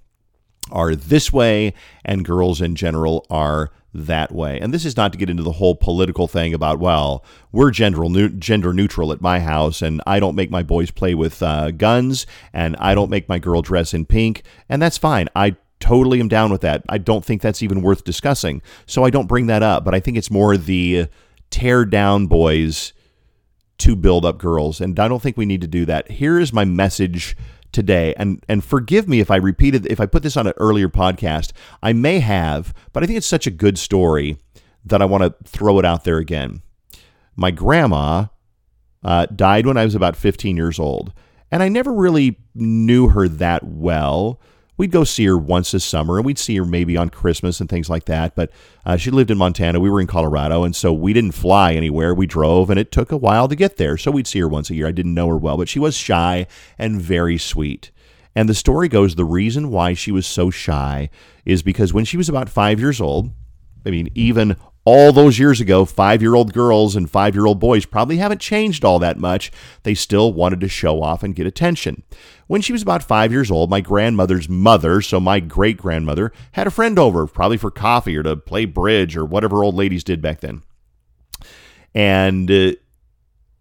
are 0.71 0.95
this 0.95 1.31
way 1.31 1.73
and 2.03 2.25
girls 2.25 2.61
in 2.61 2.75
general 2.75 3.25
are 3.29 3.71
that 3.93 4.31
way. 4.31 4.59
And 4.59 4.73
this 4.73 4.85
is 4.85 4.97
not 4.97 5.11
to 5.11 5.19
get 5.19 5.29
into 5.29 5.43
the 5.43 5.51
whole 5.51 5.75
political 5.75 6.27
thing 6.27 6.53
about, 6.53 6.79
well, 6.79 7.23
we're 7.51 7.69
gender, 7.69 8.29
gender 8.29 8.73
neutral 8.73 9.11
at 9.11 9.21
my 9.21 9.39
house, 9.39 9.83
and 9.83 10.01
I 10.07 10.19
don't 10.19 10.35
make 10.35 10.49
my 10.49 10.63
boys 10.63 10.89
play 10.89 11.13
with 11.13 11.43
uh, 11.43 11.69
guns, 11.71 12.25
and 12.51 12.75
I 12.77 12.95
don't 12.95 13.11
make 13.11 13.29
my 13.29 13.37
girl 13.37 13.61
dress 13.61 13.93
in 13.93 14.05
pink, 14.05 14.41
and 14.67 14.81
that's 14.81 14.97
fine. 14.97 15.29
I 15.35 15.57
totally 15.79 16.19
am 16.19 16.27
down 16.27 16.51
with 16.51 16.61
that. 16.61 16.83
I 16.89 16.97
don't 16.97 17.23
think 17.23 17.41
that's 17.41 17.61
even 17.61 17.81
worth 17.81 18.03
discussing. 18.03 18.61
So 18.87 19.03
I 19.03 19.09
don't 19.09 19.27
bring 19.27 19.47
that 19.47 19.61
up, 19.61 19.83
but 19.83 19.93
I 19.93 19.99
think 19.99 20.17
it's 20.17 20.31
more 20.31 20.57
the 20.57 21.07
tear 21.53 21.85
down 21.85 22.25
boys 22.25 22.93
to 23.77 23.95
build 23.95 24.25
up 24.25 24.39
girls. 24.39 24.81
And 24.81 24.99
I 24.99 25.07
don't 25.07 25.21
think 25.21 25.37
we 25.37 25.45
need 25.45 25.61
to 25.61 25.67
do 25.67 25.85
that. 25.85 26.09
Here 26.09 26.39
is 26.39 26.51
my 26.51 26.65
message 26.65 27.37
today. 27.71 28.15
And 28.17 28.43
and 28.49 28.63
forgive 28.63 29.07
me 29.07 29.19
if 29.19 29.29
I 29.29 29.35
repeated 29.35 29.85
if 29.85 29.99
I 29.99 30.07
put 30.07 30.23
this 30.23 30.35
on 30.35 30.47
an 30.47 30.53
earlier 30.57 30.89
podcast. 30.89 31.51
I 31.83 31.93
may 31.93 32.19
have, 32.21 32.73
but 32.91 33.03
I 33.03 33.05
think 33.05 33.17
it's 33.17 33.27
such 33.27 33.45
a 33.45 33.51
good 33.51 33.77
story 33.77 34.37
that 34.83 35.01
I 35.01 35.05
want 35.05 35.23
to 35.23 35.35
throw 35.47 35.77
it 35.77 35.85
out 35.85 36.05
there 36.05 36.17
again. 36.17 36.63
My 37.35 37.51
grandma 37.51 38.25
uh, 39.03 39.27
died 39.27 39.67
when 39.67 39.77
I 39.77 39.85
was 39.85 39.95
about 39.95 40.15
15 40.15 40.57
years 40.57 40.79
old, 40.79 41.13
and 41.51 41.61
I 41.61 41.69
never 41.69 41.93
really 41.93 42.39
knew 42.55 43.09
her 43.09 43.27
that 43.27 43.63
well 43.63 44.41
we'd 44.77 44.91
go 44.91 45.03
see 45.03 45.25
her 45.25 45.37
once 45.37 45.71
this 45.71 45.83
summer 45.83 46.17
and 46.17 46.25
we'd 46.25 46.39
see 46.39 46.57
her 46.57 46.65
maybe 46.65 46.97
on 46.97 47.09
Christmas 47.09 47.59
and 47.59 47.69
things 47.69 47.89
like 47.89 48.05
that. 48.05 48.35
But 48.35 48.51
uh, 48.85 48.97
she 48.97 49.11
lived 49.11 49.31
in 49.31 49.37
Montana. 49.37 49.79
We 49.79 49.89
were 49.89 50.01
in 50.01 50.07
Colorado. 50.07 50.63
And 50.63 50.75
so 50.75 50.91
we 50.91 51.13
didn't 51.13 51.33
fly 51.33 51.73
anywhere. 51.73 52.13
We 52.13 52.25
drove 52.25 52.69
and 52.69 52.79
it 52.79 52.91
took 52.91 53.11
a 53.11 53.17
while 53.17 53.47
to 53.47 53.55
get 53.55 53.77
there. 53.77 53.97
So 53.97 54.11
we'd 54.11 54.27
see 54.27 54.39
her 54.39 54.47
once 54.47 54.69
a 54.69 54.75
year. 54.75 54.87
I 54.87 54.91
didn't 54.91 55.13
know 55.13 55.27
her 55.27 55.37
well, 55.37 55.57
but 55.57 55.69
she 55.69 55.79
was 55.79 55.95
shy 55.95 56.47
and 56.77 57.01
very 57.01 57.37
sweet. 57.37 57.91
And 58.35 58.49
the 58.49 58.55
story 58.55 58.87
goes 58.87 59.15
the 59.15 59.25
reason 59.25 59.69
why 59.69 59.93
she 59.93 60.11
was 60.11 60.25
so 60.25 60.49
shy 60.49 61.09
is 61.45 61.61
because 61.61 61.93
when 61.93 62.05
she 62.05 62.17
was 62.17 62.29
about 62.29 62.49
five 62.49 62.79
years 62.79 62.99
old, 62.99 63.29
I 63.85 63.91
mean, 63.91 64.09
even 64.15 64.55
all 64.85 65.13
those 65.13 65.39
years 65.39 65.61
ago, 65.61 65.85
five 65.85 66.21
year 66.21 66.35
old 66.35 66.53
girls 66.53 66.95
and 66.95 67.09
five 67.09 67.35
year 67.35 67.45
old 67.45 67.59
boys 67.59 67.85
probably 67.85 68.17
haven't 68.17 68.41
changed 68.41 68.83
all 68.83 68.99
that 68.99 69.17
much. 69.17 69.51
They 69.83 69.93
still 69.93 70.33
wanted 70.33 70.59
to 70.61 70.67
show 70.67 71.01
off 71.01 71.23
and 71.23 71.35
get 71.35 71.47
attention. 71.47 72.03
When 72.47 72.61
she 72.61 72.73
was 72.73 72.81
about 72.81 73.03
five 73.03 73.31
years 73.31 73.49
old, 73.49 73.69
my 73.69 73.81
grandmother's 73.81 74.49
mother, 74.49 75.01
so 75.01 75.19
my 75.19 75.39
great 75.39 75.77
grandmother, 75.77 76.33
had 76.53 76.67
a 76.67 76.71
friend 76.71 76.99
over, 76.99 77.25
probably 77.27 77.57
for 77.57 77.71
coffee 77.71 78.17
or 78.17 78.23
to 78.23 78.35
play 78.35 78.65
bridge 78.65 79.15
or 79.15 79.25
whatever 79.25 79.63
old 79.63 79.75
ladies 79.75 80.03
did 80.03 80.21
back 80.21 80.41
then. 80.41 80.63
And 81.95 82.51
uh, 82.51 82.73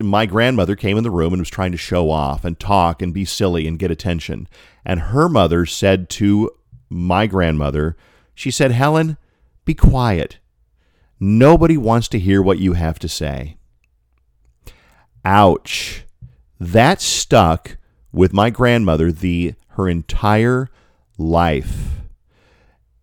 my 0.00 0.26
grandmother 0.26 0.74
came 0.74 0.96
in 0.96 1.04
the 1.04 1.10
room 1.10 1.32
and 1.32 1.40
was 1.40 1.50
trying 1.50 1.72
to 1.72 1.78
show 1.78 2.10
off 2.10 2.44
and 2.44 2.58
talk 2.58 3.00
and 3.00 3.14
be 3.14 3.24
silly 3.24 3.68
and 3.68 3.78
get 3.78 3.90
attention. 3.90 4.48
And 4.84 5.00
her 5.00 5.28
mother 5.28 5.66
said 5.66 6.08
to 6.10 6.50
my 6.88 7.26
grandmother, 7.26 7.96
she 8.34 8.50
said, 8.50 8.72
Helen, 8.72 9.16
be 9.64 9.74
quiet. 9.74 10.38
Nobody 11.24 11.76
wants 11.76 12.08
to 12.08 12.18
hear 12.18 12.42
what 12.42 12.58
you 12.58 12.72
have 12.72 12.98
to 12.98 13.06
say. 13.06 13.56
Ouch. 15.24 16.02
That 16.58 17.00
stuck 17.00 17.76
with 18.10 18.32
my 18.32 18.50
grandmother 18.50 19.12
the 19.12 19.54
her 19.68 19.88
entire 19.88 20.68
life. 21.16 22.00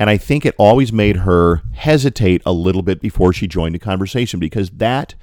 And 0.01 0.09
I 0.09 0.17
think 0.17 0.45
it 0.45 0.53
always 0.57 0.91
made 0.91 1.15
her 1.15 1.61
hesitate 1.75 2.41
a 2.45 2.51
little 2.51 2.81
bit 2.81 2.99
before 2.99 3.31
she 3.31 3.47
joined 3.47 3.75
a 3.75 3.79
conversation 3.79 4.37
because 4.37 4.69
that 4.71 5.15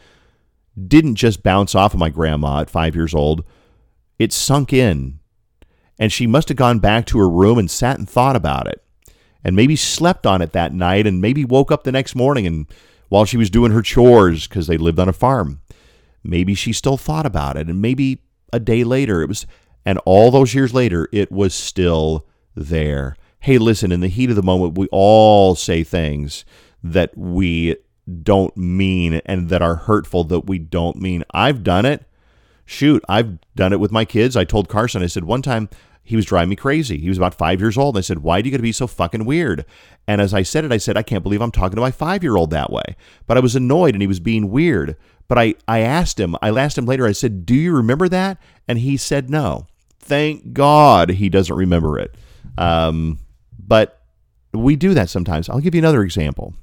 didn't 0.83 1.17
just 1.17 1.43
bounce 1.43 1.75
off 1.75 1.93
of 1.93 2.01
my 2.01 2.09
grandma 2.09 2.61
at 2.63 2.71
five 2.71 2.97
years 2.97 3.15
old. 3.15 3.45
It 4.19 4.33
sunk 4.33 4.73
in. 4.73 5.19
And 5.99 6.11
she 6.11 6.27
must 6.27 6.49
have 6.49 6.57
gone 6.57 6.79
back 6.79 7.05
to 7.09 7.19
her 7.19 7.29
room 7.29 7.59
and 7.59 7.71
sat 7.71 7.99
and 7.99 8.09
thought 8.09 8.37
about 8.37 8.67
it. 8.67 8.83
And 9.47 9.55
maybe 9.55 9.77
slept 9.77 10.27
on 10.27 10.43
it 10.43 10.51
that 10.53 10.75
night 10.75 11.07
and 11.07 11.21
maybe 11.21 11.45
woke 11.45 11.71
up 11.71 11.85
the 11.85 11.93
next 11.93 12.17
morning 12.17 12.49
and 12.49 12.67
while 13.09 13.25
she 13.25 13.37
was 13.37 13.49
doing 13.49 13.71
her 13.71 13.81
chores 13.81 14.49
because 14.49 14.67
they 14.67 14.77
lived 14.77 14.99
on 14.99 15.09
a 15.09 15.13
farm. 15.13 15.61
Maybe 16.25 16.55
she 16.55 16.73
still 16.73 16.97
thought 16.97 17.27
about 17.27 17.57
it. 17.57 17.69
And 17.69 17.81
maybe 17.81 18.23
a 18.53 18.59
day 18.59 18.83
later 18.83 19.23
it 19.23 19.29
was 19.29 19.47
and 19.85 20.01
all 20.05 20.33
those 20.33 20.53
years 20.53 20.75
later 20.75 21.09
it 21.13 21.31
was 21.31 21.55
still 21.55 22.27
there. 22.57 23.17
Hey, 23.39 23.59
listen, 23.59 23.93
in 23.93 24.01
the 24.01 24.09
heat 24.09 24.31
of 24.31 24.37
the 24.37 24.43
moment, 24.43 24.77
we 24.77 24.89
all 24.91 25.55
say 25.55 25.85
things 25.85 26.45
that 26.83 27.17
we 27.17 27.77
don't 28.23 28.57
mean 28.57 29.21
and 29.27 29.49
that 29.51 29.63
are 29.63 29.77
hurtful 29.77 30.25
that 30.25 30.47
we 30.47 30.59
don't 30.59 30.97
mean. 30.97 31.23
I've 31.31 31.63
done 31.63 31.87
it. 31.87 32.05
Shoot, 32.65 33.05
I've 33.09 33.39
done 33.55 33.73
it 33.73 33.79
with 33.79 33.93
my 33.93 34.05
kids. 34.05 34.37
I 34.37 34.43
told 34.43 34.69
Carson, 34.69 35.05
I 35.05 35.07
said, 35.07 35.23
one 35.23 35.43
time 35.43 35.69
he 36.07 36.15
was 36.15 36.25
driving 36.25 36.51
me 36.51 36.57
crazy. 36.57 36.99
He 36.99 37.09
was 37.09 37.19
about 37.19 37.35
five 37.35 37.61
years 37.61 37.77
old. 37.77 37.97
And 37.97 37.99
I 37.99 38.03
said, 38.03 38.21
Why 38.21 38.41
do 38.41 38.49
you 38.49 38.53
got 38.53 38.59
to 38.59 38.63
be 38.63 38.71
so 38.71 38.87
fucking 38.87 39.25
weird? 39.25 39.67
And 40.07 40.21
as 40.21 40.33
I 40.33 40.45
said 40.45 40.65
it, 40.65 40.71
I 40.71 40.77
said, 40.77 40.97
I 40.97 41.03
can't 41.03 41.25
believe 41.25 41.43
I'm 41.43 41.51
talking 41.51 41.75
to 41.75 41.83
my 41.83 41.91
five 41.91 42.23
year 42.23 42.37
old 42.37 42.51
that 42.51 42.71
way. 42.71 42.95
But 43.27 43.37
I 43.37 43.41
was 43.41 43.57
annoyed 43.57 43.95
and 43.95 44.03
he 44.03 44.07
was 44.07 44.21
being 44.21 44.49
weird. 44.49 44.97
But 45.27 45.39
I, 45.39 45.55
I 45.67 45.81
asked 45.81 46.21
him, 46.21 46.37
I 46.41 46.51
asked 46.51 46.79
him 46.79 46.87
later, 46.87 47.07
I 47.07 47.13
said, 47.13 47.45
Do 47.45 47.57
you 47.57 47.75
remember 47.75 48.09
that? 48.09 48.39
And 48.69 48.79
he 48.79 48.97
said, 48.97 49.29
No. 49.29 49.67
Thank 49.99 50.53
God 50.53 51.11
he 51.11 51.29
doesn't 51.29 51.57
remember 51.57 51.99
it. 51.99 52.15
Um, 52.57 53.19
but 53.59 54.01
we 54.53 54.77
do 54.77 54.95
that 54.95 55.11
sometimes. 55.11 55.49
I'll 55.49 55.59
give 55.59 55.75
you 55.75 55.81
another 55.81 56.03
example. 56.03 56.55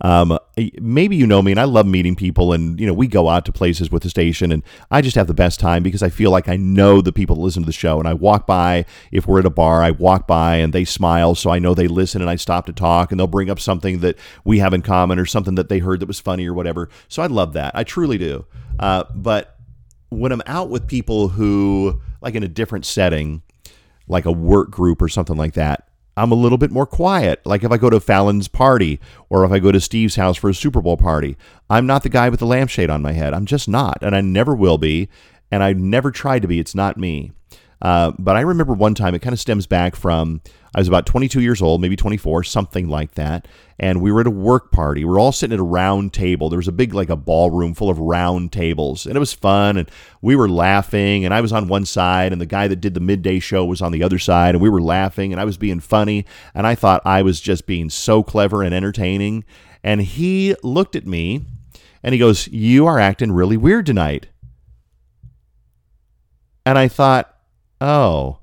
Um, 0.00 0.38
maybe 0.80 1.16
you 1.16 1.26
know 1.26 1.40
me, 1.42 1.52
and 1.52 1.60
I 1.60 1.64
love 1.64 1.86
meeting 1.86 2.16
people, 2.16 2.52
and 2.52 2.78
you 2.78 2.86
know 2.86 2.92
we 2.92 3.06
go 3.06 3.28
out 3.28 3.44
to 3.46 3.52
places 3.52 3.90
with 3.90 4.02
the 4.02 4.10
station, 4.10 4.52
and 4.52 4.62
I 4.90 5.00
just 5.00 5.16
have 5.16 5.26
the 5.26 5.34
best 5.34 5.58
time 5.58 5.82
because 5.82 6.02
I 6.02 6.08
feel 6.08 6.30
like 6.30 6.48
I 6.48 6.56
know 6.56 7.00
the 7.00 7.12
people 7.12 7.36
that 7.36 7.42
listen 7.42 7.62
to 7.62 7.66
the 7.66 7.72
show, 7.72 7.98
and 7.98 8.06
I 8.06 8.14
walk 8.14 8.46
by 8.46 8.84
if 9.10 9.26
we're 9.26 9.40
at 9.40 9.46
a 9.46 9.50
bar, 9.50 9.82
I 9.82 9.90
walk 9.90 10.26
by 10.26 10.56
and 10.56 10.72
they 10.72 10.84
smile, 10.84 11.34
so 11.34 11.50
I 11.50 11.58
know 11.58 11.74
they 11.74 11.88
listen, 11.88 12.20
and 12.20 12.30
I 12.30 12.36
stop 12.36 12.66
to 12.66 12.72
talk, 12.72 13.10
and 13.10 13.18
they'll 13.18 13.26
bring 13.26 13.50
up 13.50 13.60
something 13.60 14.00
that 14.00 14.16
we 14.44 14.58
have 14.58 14.74
in 14.74 14.82
common 14.82 15.18
or 15.18 15.26
something 15.26 15.54
that 15.54 15.68
they 15.68 15.78
heard 15.78 16.00
that 16.00 16.06
was 16.06 16.20
funny 16.20 16.46
or 16.46 16.54
whatever. 16.54 16.88
So 17.08 17.22
I 17.22 17.26
love 17.26 17.54
that, 17.54 17.74
I 17.74 17.84
truly 17.84 18.18
do. 18.18 18.44
Uh, 18.78 19.04
but 19.14 19.56
when 20.10 20.32
I'm 20.32 20.42
out 20.46 20.68
with 20.68 20.86
people 20.86 21.28
who, 21.28 22.00
like 22.20 22.34
in 22.34 22.42
a 22.42 22.48
different 22.48 22.86
setting, 22.86 23.42
like 24.08 24.24
a 24.24 24.32
work 24.32 24.70
group 24.70 25.02
or 25.02 25.08
something 25.08 25.36
like 25.36 25.54
that, 25.54 25.85
I'm 26.16 26.32
a 26.32 26.36
little 26.36 26.58
bit 26.58 26.70
more 26.70 26.86
quiet. 26.86 27.44
Like 27.44 27.62
if 27.62 27.70
I 27.70 27.76
go 27.76 27.90
to 27.90 28.00
Falen's 28.00 28.48
party 28.48 28.98
or 29.28 29.44
if 29.44 29.52
I 29.52 29.58
go 29.58 29.70
to 29.70 29.80
Steve's 29.80 30.16
house 30.16 30.36
for 30.36 30.48
a 30.48 30.54
Super 30.54 30.80
Bowl 30.80 30.96
party, 30.96 31.36
I'm 31.68 31.86
not 31.86 32.02
the 32.02 32.08
guy 32.08 32.28
with 32.28 32.40
the 32.40 32.46
lampshade 32.46 32.90
on 32.90 33.02
my 33.02 33.12
head. 33.12 33.34
I'm 33.34 33.46
just 33.46 33.68
not. 33.68 33.98
And 34.00 34.16
I 34.16 34.22
never 34.22 34.54
will 34.54 34.78
be. 34.78 35.08
And 35.50 35.62
I 35.62 35.74
never 35.74 36.10
tried 36.10 36.42
to 36.42 36.48
be. 36.48 36.58
It's 36.58 36.74
not 36.74 36.96
me. 36.96 37.32
Uh, 37.82 38.12
but 38.18 38.36
I 38.36 38.40
remember 38.40 38.72
one 38.72 38.94
time, 38.94 39.14
it 39.14 39.22
kind 39.22 39.32
of 39.32 39.40
stems 39.40 39.66
back 39.66 39.96
from 39.96 40.40
I 40.76 40.78
was 40.78 40.88
about 40.88 41.06
22 41.06 41.40
years 41.40 41.62
old, 41.62 41.80
maybe 41.80 41.96
24, 41.96 42.44
something 42.44 42.86
like 42.86 43.12
that. 43.12 43.48
And 43.78 44.02
we 44.02 44.12
were 44.12 44.20
at 44.20 44.26
a 44.26 44.30
work 44.30 44.72
party. 44.72 45.06
We 45.06 45.14
are 45.14 45.18
all 45.18 45.32
sitting 45.32 45.54
at 45.54 45.60
a 45.60 45.64
round 45.64 46.12
table. 46.12 46.50
There 46.50 46.58
was 46.58 46.68
a 46.68 46.72
big, 46.72 46.92
like 46.92 47.08
a 47.08 47.16
ballroom 47.16 47.72
full 47.72 47.88
of 47.88 47.98
round 47.98 48.52
tables. 48.52 49.06
And 49.06 49.16
it 49.16 49.18
was 49.18 49.32
fun. 49.32 49.78
And 49.78 49.90
we 50.20 50.36
were 50.36 50.50
laughing. 50.50 51.24
And 51.24 51.32
I 51.32 51.40
was 51.40 51.50
on 51.50 51.68
one 51.68 51.86
side. 51.86 52.30
And 52.30 52.42
the 52.42 52.46
guy 52.46 52.68
that 52.68 52.82
did 52.82 52.92
the 52.92 53.00
midday 53.00 53.38
show 53.38 53.64
was 53.64 53.80
on 53.80 53.90
the 53.90 54.02
other 54.02 54.18
side. 54.18 54.54
And 54.54 54.60
we 54.60 54.68
were 54.68 54.82
laughing. 54.82 55.32
And 55.32 55.40
I 55.40 55.46
was 55.46 55.56
being 55.56 55.80
funny. 55.80 56.26
And 56.54 56.66
I 56.66 56.74
thought 56.74 57.00
I 57.06 57.22
was 57.22 57.40
just 57.40 57.66
being 57.66 57.88
so 57.88 58.22
clever 58.22 58.62
and 58.62 58.74
entertaining. 58.74 59.44
And 59.82 60.02
he 60.02 60.56
looked 60.62 60.94
at 60.94 61.06
me 61.06 61.46
and 62.02 62.12
he 62.12 62.18
goes, 62.18 62.48
You 62.48 62.86
are 62.86 62.98
acting 62.98 63.32
really 63.32 63.56
weird 63.56 63.86
tonight. 63.86 64.26
And 66.66 66.76
I 66.76 66.88
thought, 66.88 67.35
Oh 67.80 68.38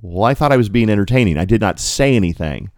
well, 0.00 0.24
I 0.24 0.34
thought 0.34 0.52
I 0.52 0.56
was 0.56 0.68
being 0.68 0.90
entertaining. 0.90 1.36
I 1.36 1.44
did 1.44 1.60
not 1.60 1.80
say 1.80 2.14
anything. 2.14 2.70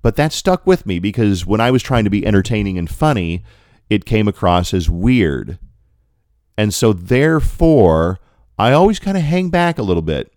But 0.00 0.16
that 0.16 0.32
stuck 0.32 0.66
with 0.66 0.86
me 0.86 1.00
because 1.00 1.44
when 1.44 1.60
I 1.60 1.70
was 1.70 1.82
trying 1.82 2.04
to 2.04 2.10
be 2.10 2.24
entertaining 2.24 2.78
and 2.78 2.88
funny, 2.88 3.42
it 3.90 4.04
came 4.04 4.28
across 4.28 4.72
as 4.72 4.88
weird. 4.88 5.58
And 6.56 6.72
so, 6.72 6.92
therefore, 6.92 8.20
I 8.58 8.72
always 8.72 8.98
kind 8.98 9.16
of 9.16 9.24
hang 9.24 9.50
back 9.50 9.78
a 9.78 9.82
little 9.82 10.02
bit 10.02 10.32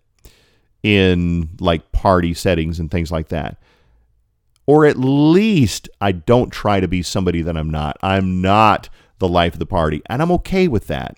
in 0.82 1.50
like 1.60 1.92
party 1.92 2.34
settings 2.34 2.80
and 2.80 2.90
things 2.90 3.12
like 3.12 3.28
that. 3.28 3.56
Or 4.66 4.84
at 4.86 4.98
least 4.98 5.88
I 6.00 6.12
don't 6.12 6.50
try 6.50 6.80
to 6.80 6.88
be 6.88 7.02
somebody 7.02 7.42
that 7.42 7.56
I'm 7.56 7.70
not. 7.70 7.98
I'm 8.02 8.40
not 8.40 8.88
the 9.18 9.28
life 9.28 9.52
of 9.52 9.58
the 9.58 9.66
party, 9.66 10.02
and 10.06 10.20
I'm 10.20 10.32
okay 10.32 10.66
with 10.66 10.88
that. 10.88 11.16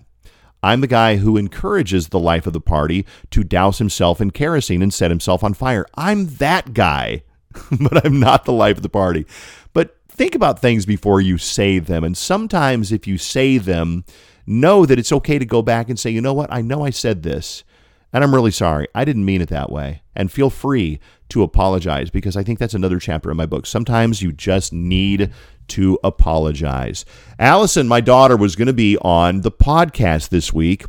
I'm 0.65 0.81
the 0.81 0.87
guy 0.87 1.17
who 1.17 1.37
encourages 1.37 2.07
the 2.07 2.19
life 2.19 2.47
of 2.47 2.53
the 2.53 2.59
party 2.59 3.05
to 3.29 3.43
douse 3.43 3.77
himself 3.77 4.19
in 4.19 4.31
kerosene 4.31 4.81
and 4.81 4.91
set 4.91 5.11
himself 5.11 5.43
on 5.43 5.53
fire. 5.53 5.85
I'm 5.93 6.25
that 6.37 6.73
guy, 6.73 7.21
but 7.79 8.03
I'm 8.03 8.19
not 8.19 8.45
the 8.45 8.51
life 8.51 8.77
of 8.77 8.81
the 8.81 8.89
party. 8.89 9.27
But 9.73 9.95
think 10.09 10.33
about 10.33 10.57
things 10.57 10.87
before 10.87 11.21
you 11.21 11.37
say 11.37 11.77
them. 11.77 12.03
And 12.03 12.17
sometimes 12.17 12.91
if 12.91 13.05
you 13.05 13.19
say 13.19 13.59
them, 13.59 14.05
know 14.47 14.87
that 14.87 14.97
it's 14.97 15.11
okay 15.11 15.37
to 15.37 15.45
go 15.45 15.61
back 15.61 15.87
and 15.87 15.99
say, 15.99 16.09
you 16.09 16.19
know 16.19 16.33
what? 16.33 16.51
I 16.51 16.63
know 16.63 16.83
I 16.83 16.89
said 16.89 17.21
this, 17.21 17.63
and 18.11 18.23
I'm 18.23 18.33
really 18.33 18.49
sorry. 18.49 18.87
I 18.95 19.05
didn't 19.05 19.25
mean 19.25 19.41
it 19.41 19.49
that 19.49 19.71
way. 19.71 20.01
And 20.15 20.31
feel 20.31 20.49
free 20.49 20.99
to 21.29 21.43
apologize 21.43 22.09
because 22.09 22.35
I 22.35 22.43
think 22.43 22.57
that's 22.57 22.73
another 22.73 22.97
chapter 22.97 23.29
in 23.29 23.37
my 23.37 23.45
book. 23.45 23.67
Sometimes 23.67 24.23
you 24.23 24.31
just 24.31 24.73
need 24.73 25.31
to 25.69 25.99
apologize. 26.03 27.05
Allison, 27.39 27.87
my 27.87 28.01
daughter, 28.01 28.37
was 28.37 28.55
going 28.55 28.67
to 28.67 28.73
be 28.73 28.97
on 28.99 29.41
the 29.41 29.51
podcast 29.51 30.29
this 30.29 30.53
week 30.53 30.85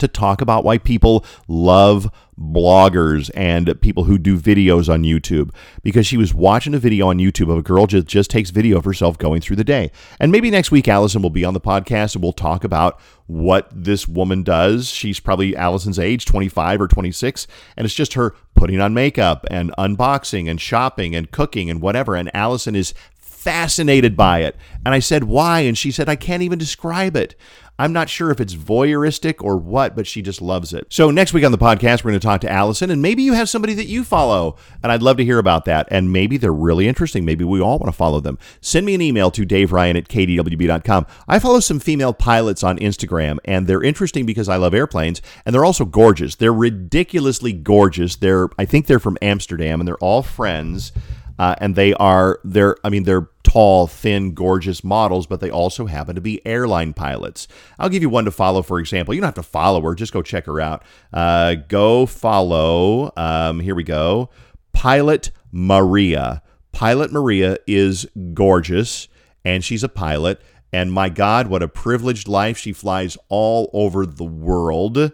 to 0.00 0.08
talk 0.08 0.40
about 0.40 0.64
why 0.64 0.78
people 0.78 1.24
love 1.46 2.10
bloggers 2.40 3.30
and 3.34 3.78
people 3.82 4.04
who 4.04 4.16
do 4.16 4.38
videos 4.38 4.92
on 4.92 5.02
YouTube 5.02 5.54
because 5.82 6.06
she 6.06 6.16
was 6.16 6.32
watching 6.34 6.74
a 6.74 6.78
video 6.78 7.08
on 7.08 7.18
YouTube 7.18 7.52
of 7.52 7.58
a 7.58 7.62
girl 7.62 7.86
just, 7.86 8.06
just 8.06 8.30
takes 8.30 8.48
video 8.48 8.78
of 8.78 8.84
herself 8.86 9.18
going 9.18 9.42
through 9.42 9.56
the 9.56 9.64
day. 9.64 9.90
And 10.18 10.32
maybe 10.32 10.50
next 10.50 10.70
week 10.70 10.88
Allison 10.88 11.20
will 11.20 11.30
be 11.30 11.44
on 11.44 11.52
the 11.52 11.60
podcast 11.60 12.14
and 12.14 12.22
we'll 12.22 12.32
talk 12.32 12.64
about 12.64 12.98
what 13.26 13.68
this 13.70 14.08
woman 14.08 14.42
does. 14.42 14.88
She's 14.88 15.20
probably 15.20 15.54
Allison's 15.54 15.98
age, 15.98 16.24
25 16.24 16.80
or 16.80 16.88
26, 16.88 17.46
and 17.76 17.84
it's 17.84 17.94
just 17.94 18.14
her 18.14 18.34
putting 18.54 18.80
on 18.80 18.94
makeup 18.94 19.44
and 19.50 19.70
unboxing 19.78 20.50
and 20.50 20.60
shopping 20.60 21.14
and 21.14 21.30
cooking 21.30 21.68
and 21.68 21.82
whatever. 21.82 22.16
And 22.16 22.34
Allison 22.34 22.74
is 22.74 22.94
fascinated 23.40 24.16
by 24.16 24.40
it. 24.40 24.56
And 24.84 24.94
I 24.94 24.98
said, 24.98 25.24
Why? 25.24 25.60
And 25.60 25.76
she 25.76 25.90
said, 25.90 26.08
I 26.08 26.16
can't 26.16 26.42
even 26.42 26.58
describe 26.58 27.16
it. 27.16 27.34
I'm 27.80 27.94
not 27.94 28.10
sure 28.10 28.30
if 28.30 28.42
it's 28.42 28.54
voyeuristic 28.54 29.42
or 29.42 29.56
what, 29.56 29.96
but 29.96 30.06
she 30.06 30.20
just 30.20 30.42
loves 30.42 30.74
it. 30.74 30.86
So, 30.90 31.10
next 31.10 31.32
week 31.32 31.46
on 31.46 31.52
the 31.52 31.56
podcast, 31.56 32.04
we're 32.04 32.10
going 32.10 32.20
to 32.20 32.26
talk 32.26 32.42
to 32.42 32.52
Allison, 32.52 32.90
and 32.90 33.00
maybe 33.00 33.22
you 33.22 33.32
have 33.32 33.48
somebody 33.48 33.72
that 33.72 33.86
you 33.86 34.04
follow, 34.04 34.56
and 34.82 34.92
I'd 34.92 35.00
love 35.00 35.16
to 35.16 35.24
hear 35.24 35.38
about 35.38 35.64
that. 35.64 35.88
And 35.90 36.12
maybe 36.12 36.36
they're 36.36 36.52
really 36.52 36.86
interesting. 36.86 37.24
Maybe 37.24 37.42
we 37.42 37.58
all 37.58 37.78
want 37.78 37.86
to 37.86 37.96
follow 37.96 38.20
them. 38.20 38.38
Send 38.60 38.84
me 38.84 38.94
an 38.94 39.00
email 39.00 39.30
to 39.30 39.46
Dave 39.46 39.72
Ryan 39.72 39.96
at 39.96 40.08
kdwb.com. 40.08 41.06
I 41.26 41.38
follow 41.38 41.60
some 41.60 41.80
female 41.80 42.12
pilots 42.12 42.62
on 42.62 42.78
Instagram, 42.78 43.38
and 43.46 43.66
they're 43.66 43.82
interesting 43.82 44.26
because 44.26 44.50
I 44.50 44.56
love 44.56 44.74
airplanes, 44.74 45.22
and 45.46 45.54
they're 45.54 45.64
also 45.64 45.86
gorgeous. 45.86 46.34
They're 46.34 46.52
ridiculously 46.52 47.54
gorgeous. 47.54 48.16
They're, 48.16 48.50
I 48.58 48.66
think 48.66 48.88
they're 48.88 48.98
from 48.98 49.16
Amsterdam, 49.22 49.80
and 49.80 49.88
they're 49.88 49.96
all 49.96 50.22
friends. 50.22 50.92
Uh, 51.40 51.54
and 51.56 51.74
they 51.74 51.94
are 51.94 52.38
they're 52.44 52.76
I 52.84 52.90
mean 52.90 53.04
they're 53.04 53.30
tall, 53.44 53.86
thin, 53.86 54.34
gorgeous 54.34 54.84
models, 54.84 55.26
but 55.26 55.40
they 55.40 55.48
also 55.48 55.86
happen 55.86 56.14
to 56.14 56.20
be 56.20 56.46
airline 56.46 56.92
pilots. 56.92 57.48
I'll 57.78 57.88
give 57.88 58.02
you 58.02 58.10
one 58.10 58.26
to 58.26 58.30
follow, 58.30 58.60
for 58.60 58.78
example. 58.78 59.14
You 59.14 59.22
don't 59.22 59.28
have 59.28 59.42
to 59.42 59.50
follow 59.50 59.80
her, 59.80 59.94
just 59.94 60.12
go 60.12 60.20
check 60.20 60.44
her 60.44 60.60
out. 60.60 60.84
Uh, 61.14 61.54
go 61.54 62.04
follow, 62.04 63.10
um, 63.16 63.60
here 63.60 63.74
we 63.74 63.84
go, 63.84 64.28
Pilot 64.74 65.30
Maria. 65.50 66.42
Pilot 66.72 67.10
Maria 67.10 67.56
is 67.66 68.06
gorgeous, 68.34 69.08
and 69.42 69.64
she's 69.64 69.82
a 69.82 69.88
pilot. 69.88 70.42
And 70.74 70.92
my 70.92 71.08
God, 71.08 71.46
what 71.46 71.62
a 71.62 71.68
privileged 71.68 72.28
life. 72.28 72.58
She 72.58 72.74
flies 72.74 73.16
all 73.30 73.70
over 73.72 74.04
the 74.04 74.24
world 74.24 75.10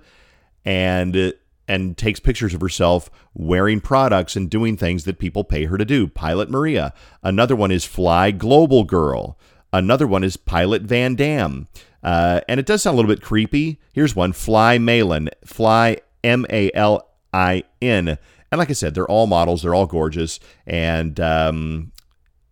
and 0.64 1.35
and 1.68 1.96
takes 1.96 2.20
pictures 2.20 2.54
of 2.54 2.61
herself 2.61 3.11
wearing 3.35 3.80
products 3.80 4.37
and 4.37 4.50
doing 4.50 4.76
things 4.76 5.04
that 5.04 5.18
people 5.18 5.44
pay 5.44 5.64
her 5.64 5.76
to 5.76 5.85
do. 5.85 6.06
Pilot 6.06 6.50
Maria. 6.50 6.92
Another 7.23 7.56
one 7.56 7.70
is 7.70 7.85
Fly 7.85 8.30
Global 8.30 8.85
Girl. 8.85 9.38
Another 9.73 10.06
one 10.06 10.25
is 10.25 10.37
Pilot 10.37 10.82
Van 10.82 11.14
Dam. 11.14 11.68
Uh, 12.02 12.40
and 12.49 12.61
it 12.61 12.66
does 12.66 12.82
sound 12.82 12.94
a 12.94 12.96
little 12.96 13.12
bit 13.12 13.23
creepy. 13.23 13.80
Here's 13.92 14.14
one 14.14 14.32
Fly 14.32 14.78
Malin. 14.78 15.28
Fly 15.44 15.99
M 16.23 16.46
A 16.50 16.70
L 16.73 17.08
I 17.32 17.64
N. 17.82 18.18
And 18.52 18.58
like 18.58 18.70
I 18.70 18.75
said, 18.75 18.94
they're 18.94 19.11
all 19.11 19.26
models, 19.26 19.62
they're 19.62 19.75
all 19.75 19.87
gorgeous. 19.87 20.38
And 20.66 21.18
um, 21.18 21.92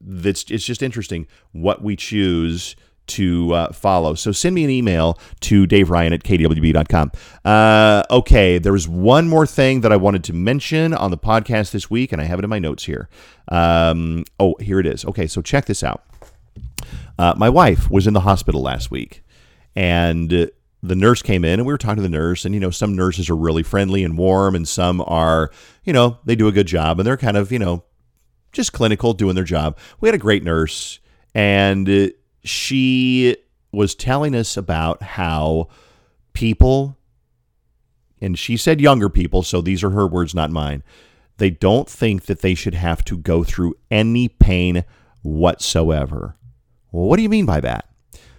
it's, 0.06 0.50
it's 0.50 0.64
just 0.64 0.83
interesting 0.83 1.28
what 1.52 1.83
we 1.83 1.94
choose 1.94 2.75
to 3.07 3.53
uh, 3.53 3.73
follow. 3.73 4.15
So 4.15 4.33
send 4.33 4.55
me 4.55 4.65
an 4.65 4.71
email 4.71 5.19
to 5.41 5.67
Dave 5.67 5.91
Ryan 5.91 6.13
at 6.13 6.23
kdwb.com. 6.23 7.13
Uh, 7.45 8.03
okay, 8.11 8.59
there 8.59 8.73
was 8.73 8.89
one 8.89 9.29
more 9.29 9.47
thing 9.47 9.83
that 9.83 9.93
I 9.93 9.97
wanted 9.97 10.25
to 10.25 10.33
mention 10.33 10.95
on 10.95 11.11
the 11.11 11.19
podcast 11.19 11.73
this 11.73 11.91
week, 11.91 12.13
and 12.13 12.21
I 12.21 12.25
have 12.25 12.39
it 12.39 12.45
in 12.45 12.51
my 12.51 12.59
notes 12.59 12.85
here. 12.85 13.09
Um, 13.49 14.25
oh, 14.41 14.55
here 14.61 14.81
it 14.81 14.87
is. 14.87 15.05
Okay, 15.05 15.27
so 15.27 15.43
check 15.43 15.67
this 15.67 15.83
out. 15.83 16.05
Uh, 17.19 17.35
my 17.37 17.49
wife 17.49 17.91
was 17.91 18.07
in 18.07 18.15
the 18.15 18.21
hospital 18.21 18.63
last 18.63 18.91
week, 18.91 19.23
and 19.77 20.51
the 20.85 20.95
nurse 20.95 21.23
came 21.23 21.47
in 21.47 21.55
and 21.59 21.67
we 21.67 21.73
were 21.73 21.79
talking 21.79 21.97
to 21.97 22.03
the 22.03 22.09
nurse 22.11 22.45
and 22.45 22.55
you 22.55 22.61
know 22.61 22.71
some 22.71 22.95
nurses 22.95 23.31
are 23.31 23.37
really 23.37 23.63
friendly 23.63 24.05
and 24.05 24.19
warm 24.19 24.55
and 24.55 24.69
some 24.69 25.01
are 25.07 25.51
you 25.83 25.95
know 25.95 26.19
they 26.27 26.37
do 26.37 26.47
a 26.47 26.53
good 26.53 26.67
job 26.67 27.01
and 27.01 27.07
they're 27.07 27.17
kind 27.17 27.39
of 27.39 27.51
you 27.51 27.59
know 27.59 27.83
just 28.53 28.75
clinical 28.75 29.15
doing 29.15 29.35
their 29.35 29.45
job 29.45 29.79
we 30.01 30.09
had 30.09 30.15
a 30.15 30.19
great 30.19 30.45
nurse 30.45 31.01
and 31.35 32.13
she 32.45 33.37
was 33.73 33.95
telling 33.95 34.35
us 34.35 34.57
about 34.57 35.03
how 35.03 35.69
people, 36.33 36.97
and 38.21 38.39
she 38.39 38.57
said 38.57 38.81
younger 38.81 39.09
people, 39.09 39.43
so 39.43 39.61
these 39.61 39.83
are 39.83 39.91
her 39.91 40.07
words, 40.07 40.35
not 40.35 40.51
mine, 40.51 40.83
they 41.39 41.51
don't 41.51 41.89
think 41.89 42.27
that 42.27 42.41
they 42.41 42.55
should 42.55 42.75
have 42.75 43.05
to 43.07 43.17
go 43.17 43.43
through 43.43 43.75
any 43.91 44.29
pain 44.29 44.85
whatsoever. 45.23 46.37
Well, 46.93 47.07
what 47.07 47.17
do 47.17 47.23
you 47.23 47.29
mean 47.29 47.47
by 47.47 47.61
that? 47.61 47.89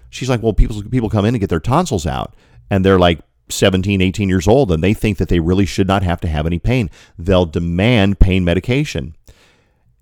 She's 0.10 0.30
like, 0.30 0.42
well, 0.42 0.54
people 0.54 0.82
people 0.84 1.10
come 1.10 1.26
in 1.26 1.36
and 1.36 1.42
get 1.42 1.50
their 1.50 1.60
tonsils 1.60 2.06
out, 2.06 2.36
and 2.70 2.86
they're 2.86 3.00
like 3.00 3.20
17, 3.50 4.02
18 4.02 4.30
years 4.30 4.48
old, 4.48 4.72
and 4.72 4.82
they 4.82 4.94
think 4.94 5.18
that 5.18 5.28
they 5.28 5.40
really 5.40 5.66
should 5.66 5.88
not 5.88 6.04
have 6.04 6.22
to 6.22 6.28
have 6.28 6.46
any 6.46 6.60
pain. 6.60 6.90
They'll 7.20 7.46
demand 7.46 8.20
pain 8.20 8.46
medication. 8.46 9.16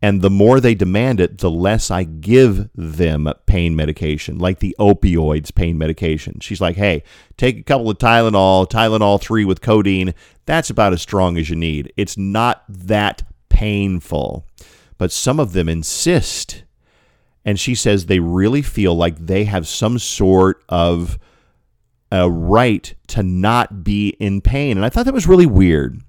And 0.04 0.22
the 0.22 0.30
more 0.30 0.60
they 0.60 0.76
demand 0.76 1.22
it, 1.22 1.38
the 1.38 1.50
less 1.50 1.90
I 1.90 2.04
give 2.04 2.70
them 2.76 3.32
pain 3.46 3.74
medication, 3.74 4.38
like 4.38 4.60
the 4.60 4.76
opioids 4.78 5.56
pain 5.56 5.78
medication. 5.78 6.42
She's 6.42 6.60
like, 6.60 6.76
hey, 6.76 7.04
take 7.38 7.58
a 7.58 7.64
couple 7.64 7.90
of 7.90 8.00
Tylenol, 8.00 8.70
Tylenol 8.70 9.22
3 9.22 9.46
with 9.46 9.62
codeine. 9.62 10.14
That's 10.46 10.70
about 10.70 10.92
as 10.92 11.02
strong 11.02 11.38
as 11.38 11.50
you 11.50 11.56
need. 11.56 11.94
It's 11.96 12.18
not 12.18 12.66
that 12.68 13.24
painful. 13.48 14.46
But 14.98 15.14
some 15.14 15.40
of 15.40 15.54
them 15.54 15.70
insist. 15.70 16.66
And 17.46 17.58
she 17.58 17.74
says 17.74 18.08
they 18.08 18.20
really 18.20 18.62
feel 18.62 18.94
like 18.94 19.18
they 19.18 19.46
have 19.46 19.70
some 19.70 20.00
sort 20.00 20.66
of 20.68 21.18
a 22.12 22.30
right 22.30 22.94
to 23.08 23.24
not 23.24 23.86
be 23.86 24.10
in 24.20 24.42
pain. 24.42 24.76
And 24.76 24.86
I 24.86 24.90
thought 24.90 25.06
that 25.06 25.14
was 25.14 25.28
really 25.28 25.46
weird 25.46 26.02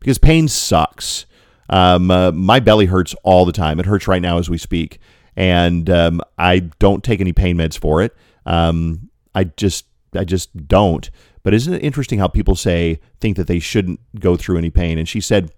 because 0.00 0.16
pain 0.16 0.48
sucks. 0.48 1.26
Um, 1.72 2.10
uh, 2.10 2.30
my 2.32 2.60
belly 2.60 2.86
hurts 2.86 3.14
all 3.22 3.44
the 3.44 3.52
time. 3.52 3.80
It 3.80 3.86
hurts 3.86 4.06
right 4.06 4.22
now 4.22 4.38
as 4.38 4.50
we 4.50 4.58
speak, 4.58 5.00
and 5.34 5.88
um, 5.88 6.20
I 6.38 6.58
don't 6.78 7.02
take 7.02 7.20
any 7.20 7.32
pain 7.32 7.56
meds 7.56 7.78
for 7.78 8.02
it. 8.02 8.14
Um, 8.44 9.08
I 9.34 9.44
just 9.44 9.86
I 10.14 10.24
just 10.24 10.68
don't. 10.68 11.10
But 11.42 11.54
isn't 11.54 11.72
it 11.72 11.82
interesting 11.82 12.18
how 12.18 12.28
people 12.28 12.54
say 12.54 13.00
think 13.20 13.36
that 13.38 13.46
they 13.46 13.58
shouldn't 13.58 14.00
go 14.20 14.36
through 14.36 14.58
any 14.58 14.70
pain? 14.70 14.98
And 14.98 15.08
she 15.08 15.20
said 15.20 15.50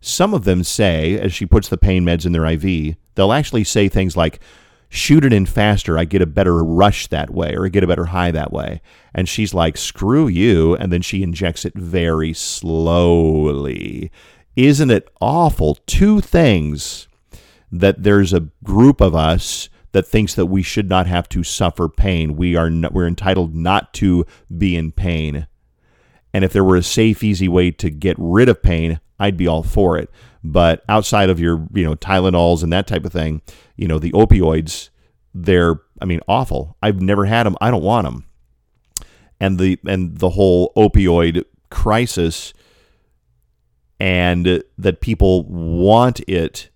some 0.00 0.34
of 0.34 0.44
them 0.44 0.64
say, 0.64 1.18
as 1.18 1.32
she 1.32 1.46
puts 1.46 1.68
the 1.68 1.78
pain 1.78 2.04
meds 2.04 2.26
in 2.26 2.32
their 2.32 2.44
IV, 2.44 2.96
they'll 3.14 3.32
actually 3.32 3.64
say 3.64 3.88
things 3.88 4.16
like, 4.16 4.40
shoot 4.88 5.24
it 5.24 5.32
in 5.32 5.46
faster. 5.46 5.96
I 5.96 6.04
get 6.04 6.20
a 6.20 6.26
better 6.26 6.64
rush 6.64 7.06
that 7.06 7.30
way, 7.30 7.54
or 7.54 7.64
I 7.64 7.68
get 7.68 7.84
a 7.84 7.86
better 7.86 8.06
high 8.06 8.32
that 8.32 8.52
way. 8.52 8.82
And 9.14 9.28
she's 9.28 9.54
like, 9.54 9.76
screw 9.76 10.26
you. 10.26 10.74
And 10.76 10.92
then 10.92 11.00
she 11.00 11.22
injects 11.22 11.64
it 11.64 11.74
very 11.74 12.32
slowly. 12.32 14.10
Isn't 14.66 14.90
it 14.90 15.08
awful? 15.20 15.76
Two 15.86 16.20
things 16.20 17.08
that 17.72 18.02
there's 18.02 18.32
a 18.32 18.48
group 18.62 19.00
of 19.00 19.14
us 19.14 19.68
that 19.92 20.06
thinks 20.06 20.34
that 20.34 20.46
we 20.46 20.62
should 20.62 20.88
not 20.88 21.06
have 21.06 21.28
to 21.30 21.42
suffer 21.42 21.88
pain. 21.88 22.36
We 22.36 22.56
are 22.56 22.70
we're 22.90 23.06
entitled 23.06 23.54
not 23.54 23.94
to 23.94 24.26
be 24.56 24.76
in 24.76 24.92
pain. 24.92 25.46
And 26.32 26.44
if 26.44 26.52
there 26.52 26.62
were 26.62 26.76
a 26.76 26.82
safe, 26.82 27.24
easy 27.24 27.48
way 27.48 27.70
to 27.72 27.90
get 27.90 28.16
rid 28.18 28.48
of 28.48 28.62
pain, 28.62 29.00
I'd 29.18 29.36
be 29.36 29.46
all 29.46 29.62
for 29.62 29.98
it. 29.98 30.10
But 30.44 30.84
outside 30.88 31.28
of 31.28 31.40
your, 31.40 31.66
you 31.72 31.84
know, 31.84 31.94
Tylenols 31.94 32.62
and 32.62 32.72
that 32.72 32.86
type 32.86 33.04
of 33.04 33.12
thing, 33.12 33.42
you 33.76 33.88
know, 33.88 33.98
the 33.98 34.12
opioids, 34.12 34.90
they're, 35.34 35.80
I 36.00 36.04
mean, 36.04 36.20
awful. 36.28 36.76
I've 36.82 37.00
never 37.00 37.24
had 37.24 37.44
them. 37.44 37.56
I 37.60 37.70
don't 37.70 37.82
want 37.82 38.04
them. 38.04 38.26
And 39.40 39.58
the 39.58 39.78
and 39.86 40.18
the 40.18 40.30
whole 40.30 40.72
opioid 40.76 41.44
crisis 41.70 42.52
and 44.00 44.64
that 44.78 45.00
people 45.02 45.44
want 45.44 46.20
it 46.20 46.70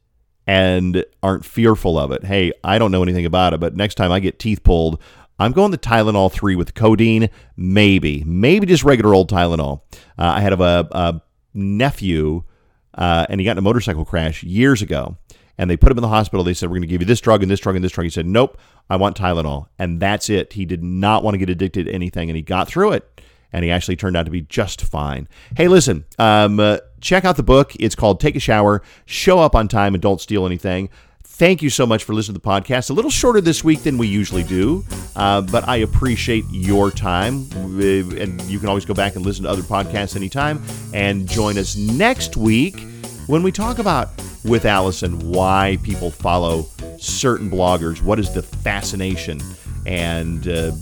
and 0.47 1.05
aren't 1.23 1.45
fearful 1.45 1.99
of 1.99 2.13
it. 2.13 2.25
Hey, 2.25 2.53
I 2.63 2.79
don't 2.79 2.93
know 2.93 3.03
anything 3.03 3.25
about 3.25 3.55
it, 3.55 3.61
but 3.61 3.75
next 3.75 3.95
time 3.95 4.13
I 4.13 4.21
get 4.21 4.39
teeth 4.39 4.63
pulled, 4.63 5.01
I'm 5.39 5.53
going 5.53 5.73
to 5.73 5.79
Tylenol 5.79 6.31
3 6.31 6.55
with 6.55 6.75
codeine, 6.75 7.31
maybe, 7.57 8.23
maybe 8.25 8.67
just 8.67 8.85
regular 8.85 9.15
old 9.15 9.31
Tylenol. 9.31 9.81
Uh, 10.19 10.35
I 10.37 10.41
had 10.41 10.53
a, 10.53 10.89
a 10.93 11.23
nephew, 11.55 12.45
uh, 12.93 13.27
and 13.29 13.41
he 13.41 13.45
got 13.45 13.53
in 13.53 13.59
a 13.59 13.63
motorcycle 13.63 14.05
crash 14.05 14.43
years 14.43 14.83
ago, 14.83 15.17
and 15.57 15.71
they 15.71 15.79
put 15.79 15.91
him 15.91 15.99
in 15.99 16.03
the 16.03 16.09
hospital. 16.09 16.45
They 16.45 16.55
said, 16.55 16.69
We're 16.69 16.77
going 16.77 16.83
to 16.83 16.89
give 16.89 17.01
you 17.01 17.07
this 17.07 17.21
drug 17.23 17.43
and 17.43 17.51
this 17.51 17.61
drug 17.61 17.75
and 17.75 17.85
this 17.85 17.93
drug. 17.93 18.05
He 18.05 18.11
said, 18.11 18.27
Nope, 18.27 18.59
I 18.91 18.97
want 18.97 19.17
Tylenol. 19.17 19.67
And 19.79 19.99
that's 19.99 20.29
it. 20.29 20.53
He 20.53 20.67
did 20.67 20.85
not 20.85 21.25
want 21.25 21.35
to 21.35 21.39
get 21.39 21.49
addicted 21.49 21.87
to 21.87 21.93
anything, 21.93 22.29
and 22.29 22.37
he 22.37 22.43
got 22.43 22.69
through 22.69 22.93
it 22.93 23.21
and 23.55 23.65
he 23.65 23.71
actually 23.71 23.95
turned 23.95 24.17
out 24.17 24.25
to 24.25 24.33
be 24.33 24.43
just 24.43 24.83
fine. 24.83 25.29
Hey, 25.57 25.69
listen, 25.69 26.05
um, 26.19 26.59
uh, 26.59 26.79
check 27.01 27.25
out 27.25 27.37
the 27.37 27.45
book. 27.45 27.73
It's 27.79 27.95
called 27.95 28.19
Take 28.19 28.35
a 28.35 28.41
Shower, 28.41 28.83
Show 29.07 29.39
Up 29.39 29.55
on 29.55 29.69
Time, 29.69 29.95
and 29.95 30.03
Don't 30.03 30.21
Steal 30.21 30.45
Anything. 30.45 30.91
Thank 31.23 31.63
you 31.63 31.71
so 31.71 31.87
much 31.87 32.03
for 32.03 32.15
listening 32.15 32.35
to 32.35 32.41
the 32.41 32.49
podcast. 32.49 32.91
A 32.91 32.93
little 32.93 33.13
shorter 33.13 33.41
this 33.41 33.63
week 33.63 33.85
than 33.85 33.97
we 33.97 34.09
usually 34.09 34.43
do, 34.43 34.85
uh, 35.15 35.41
but 35.41 35.69
I 35.69 35.77
appreciate 35.77 36.45
your 36.51 36.91
time. 36.91 37.49
And 37.55 38.43
you 38.43 38.59
can 38.59 38.69
always 38.69 38.85
go 38.85 38.95
back 38.95 39.15
and 39.15 39.25
listen 39.25 39.45
to 39.45 39.51
other 39.51 39.63
podcasts 39.63 40.17
anytime. 40.17 40.61
And 40.93 41.29
join 41.29 41.57
us 41.57 41.77
next 41.77 42.37
week 42.37 42.81
when 43.29 43.45
we 43.45 43.53
talk 43.53 43.79
about 43.79 44.11
with 44.45 44.65
Allison 44.65 45.31
why 45.31 45.79
people 45.83 46.11
follow 46.11 46.67
certain 46.99 47.51
bloggers. 47.51 48.03
What 48.03 48.19
is 48.19 48.33
the 48.33 48.43
fascination? 48.43 49.41
And 49.87 50.47
uh, 50.49 50.73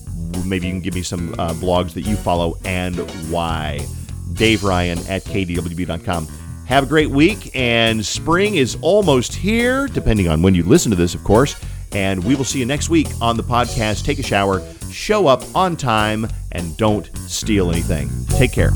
maybe 0.45 0.66
you 0.66 0.73
can 0.73 0.81
give 0.81 0.95
me 0.95 1.03
some 1.03 1.35
uh, 1.35 1.53
blogs 1.55 1.92
that 1.95 2.03
you 2.03 2.16
follow 2.16 2.59
and 2.64 2.97
why. 3.31 3.87
Dave 4.35 4.64
Ryan 4.64 4.99
at 5.09 5.25
KDWB.com. 5.25 6.27
Have 6.66 6.85
a 6.85 6.87
great 6.87 7.11
week, 7.11 7.51
and 7.55 8.05
spring 8.05 8.55
is 8.55 8.79
almost 8.81 9.35
here, 9.35 9.87
depending 9.88 10.29
on 10.29 10.42
when 10.42 10.55
you 10.55 10.62
listen 10.62 10.90
to 10.90 10.97
this, 10.97 11.14
of 11.14 11.23
course. 11.25 11.57
And 11.92 12.25
we 12.25 12.35
will 12.35 12.45
see 12.45 12.59
you 12.59 12.66
next 12.66 12.88
week 12.88 13.09
on 13.21 13.37
the 13.37 13.42
podcast. 13.42 14.05
Take 14.05 14.18
a 14.18 14.23
shower, 14.23 14.62
show 14.90 15.27
up 15.27 15.42
on 15.55 15.77
time, 15.77 16.27
and 16.53 16.75
don't 16.79 17.11
steal 17.29 17.71
anything. 17.71 18.09
Take 18.29 18.53
care. 18.53 18.73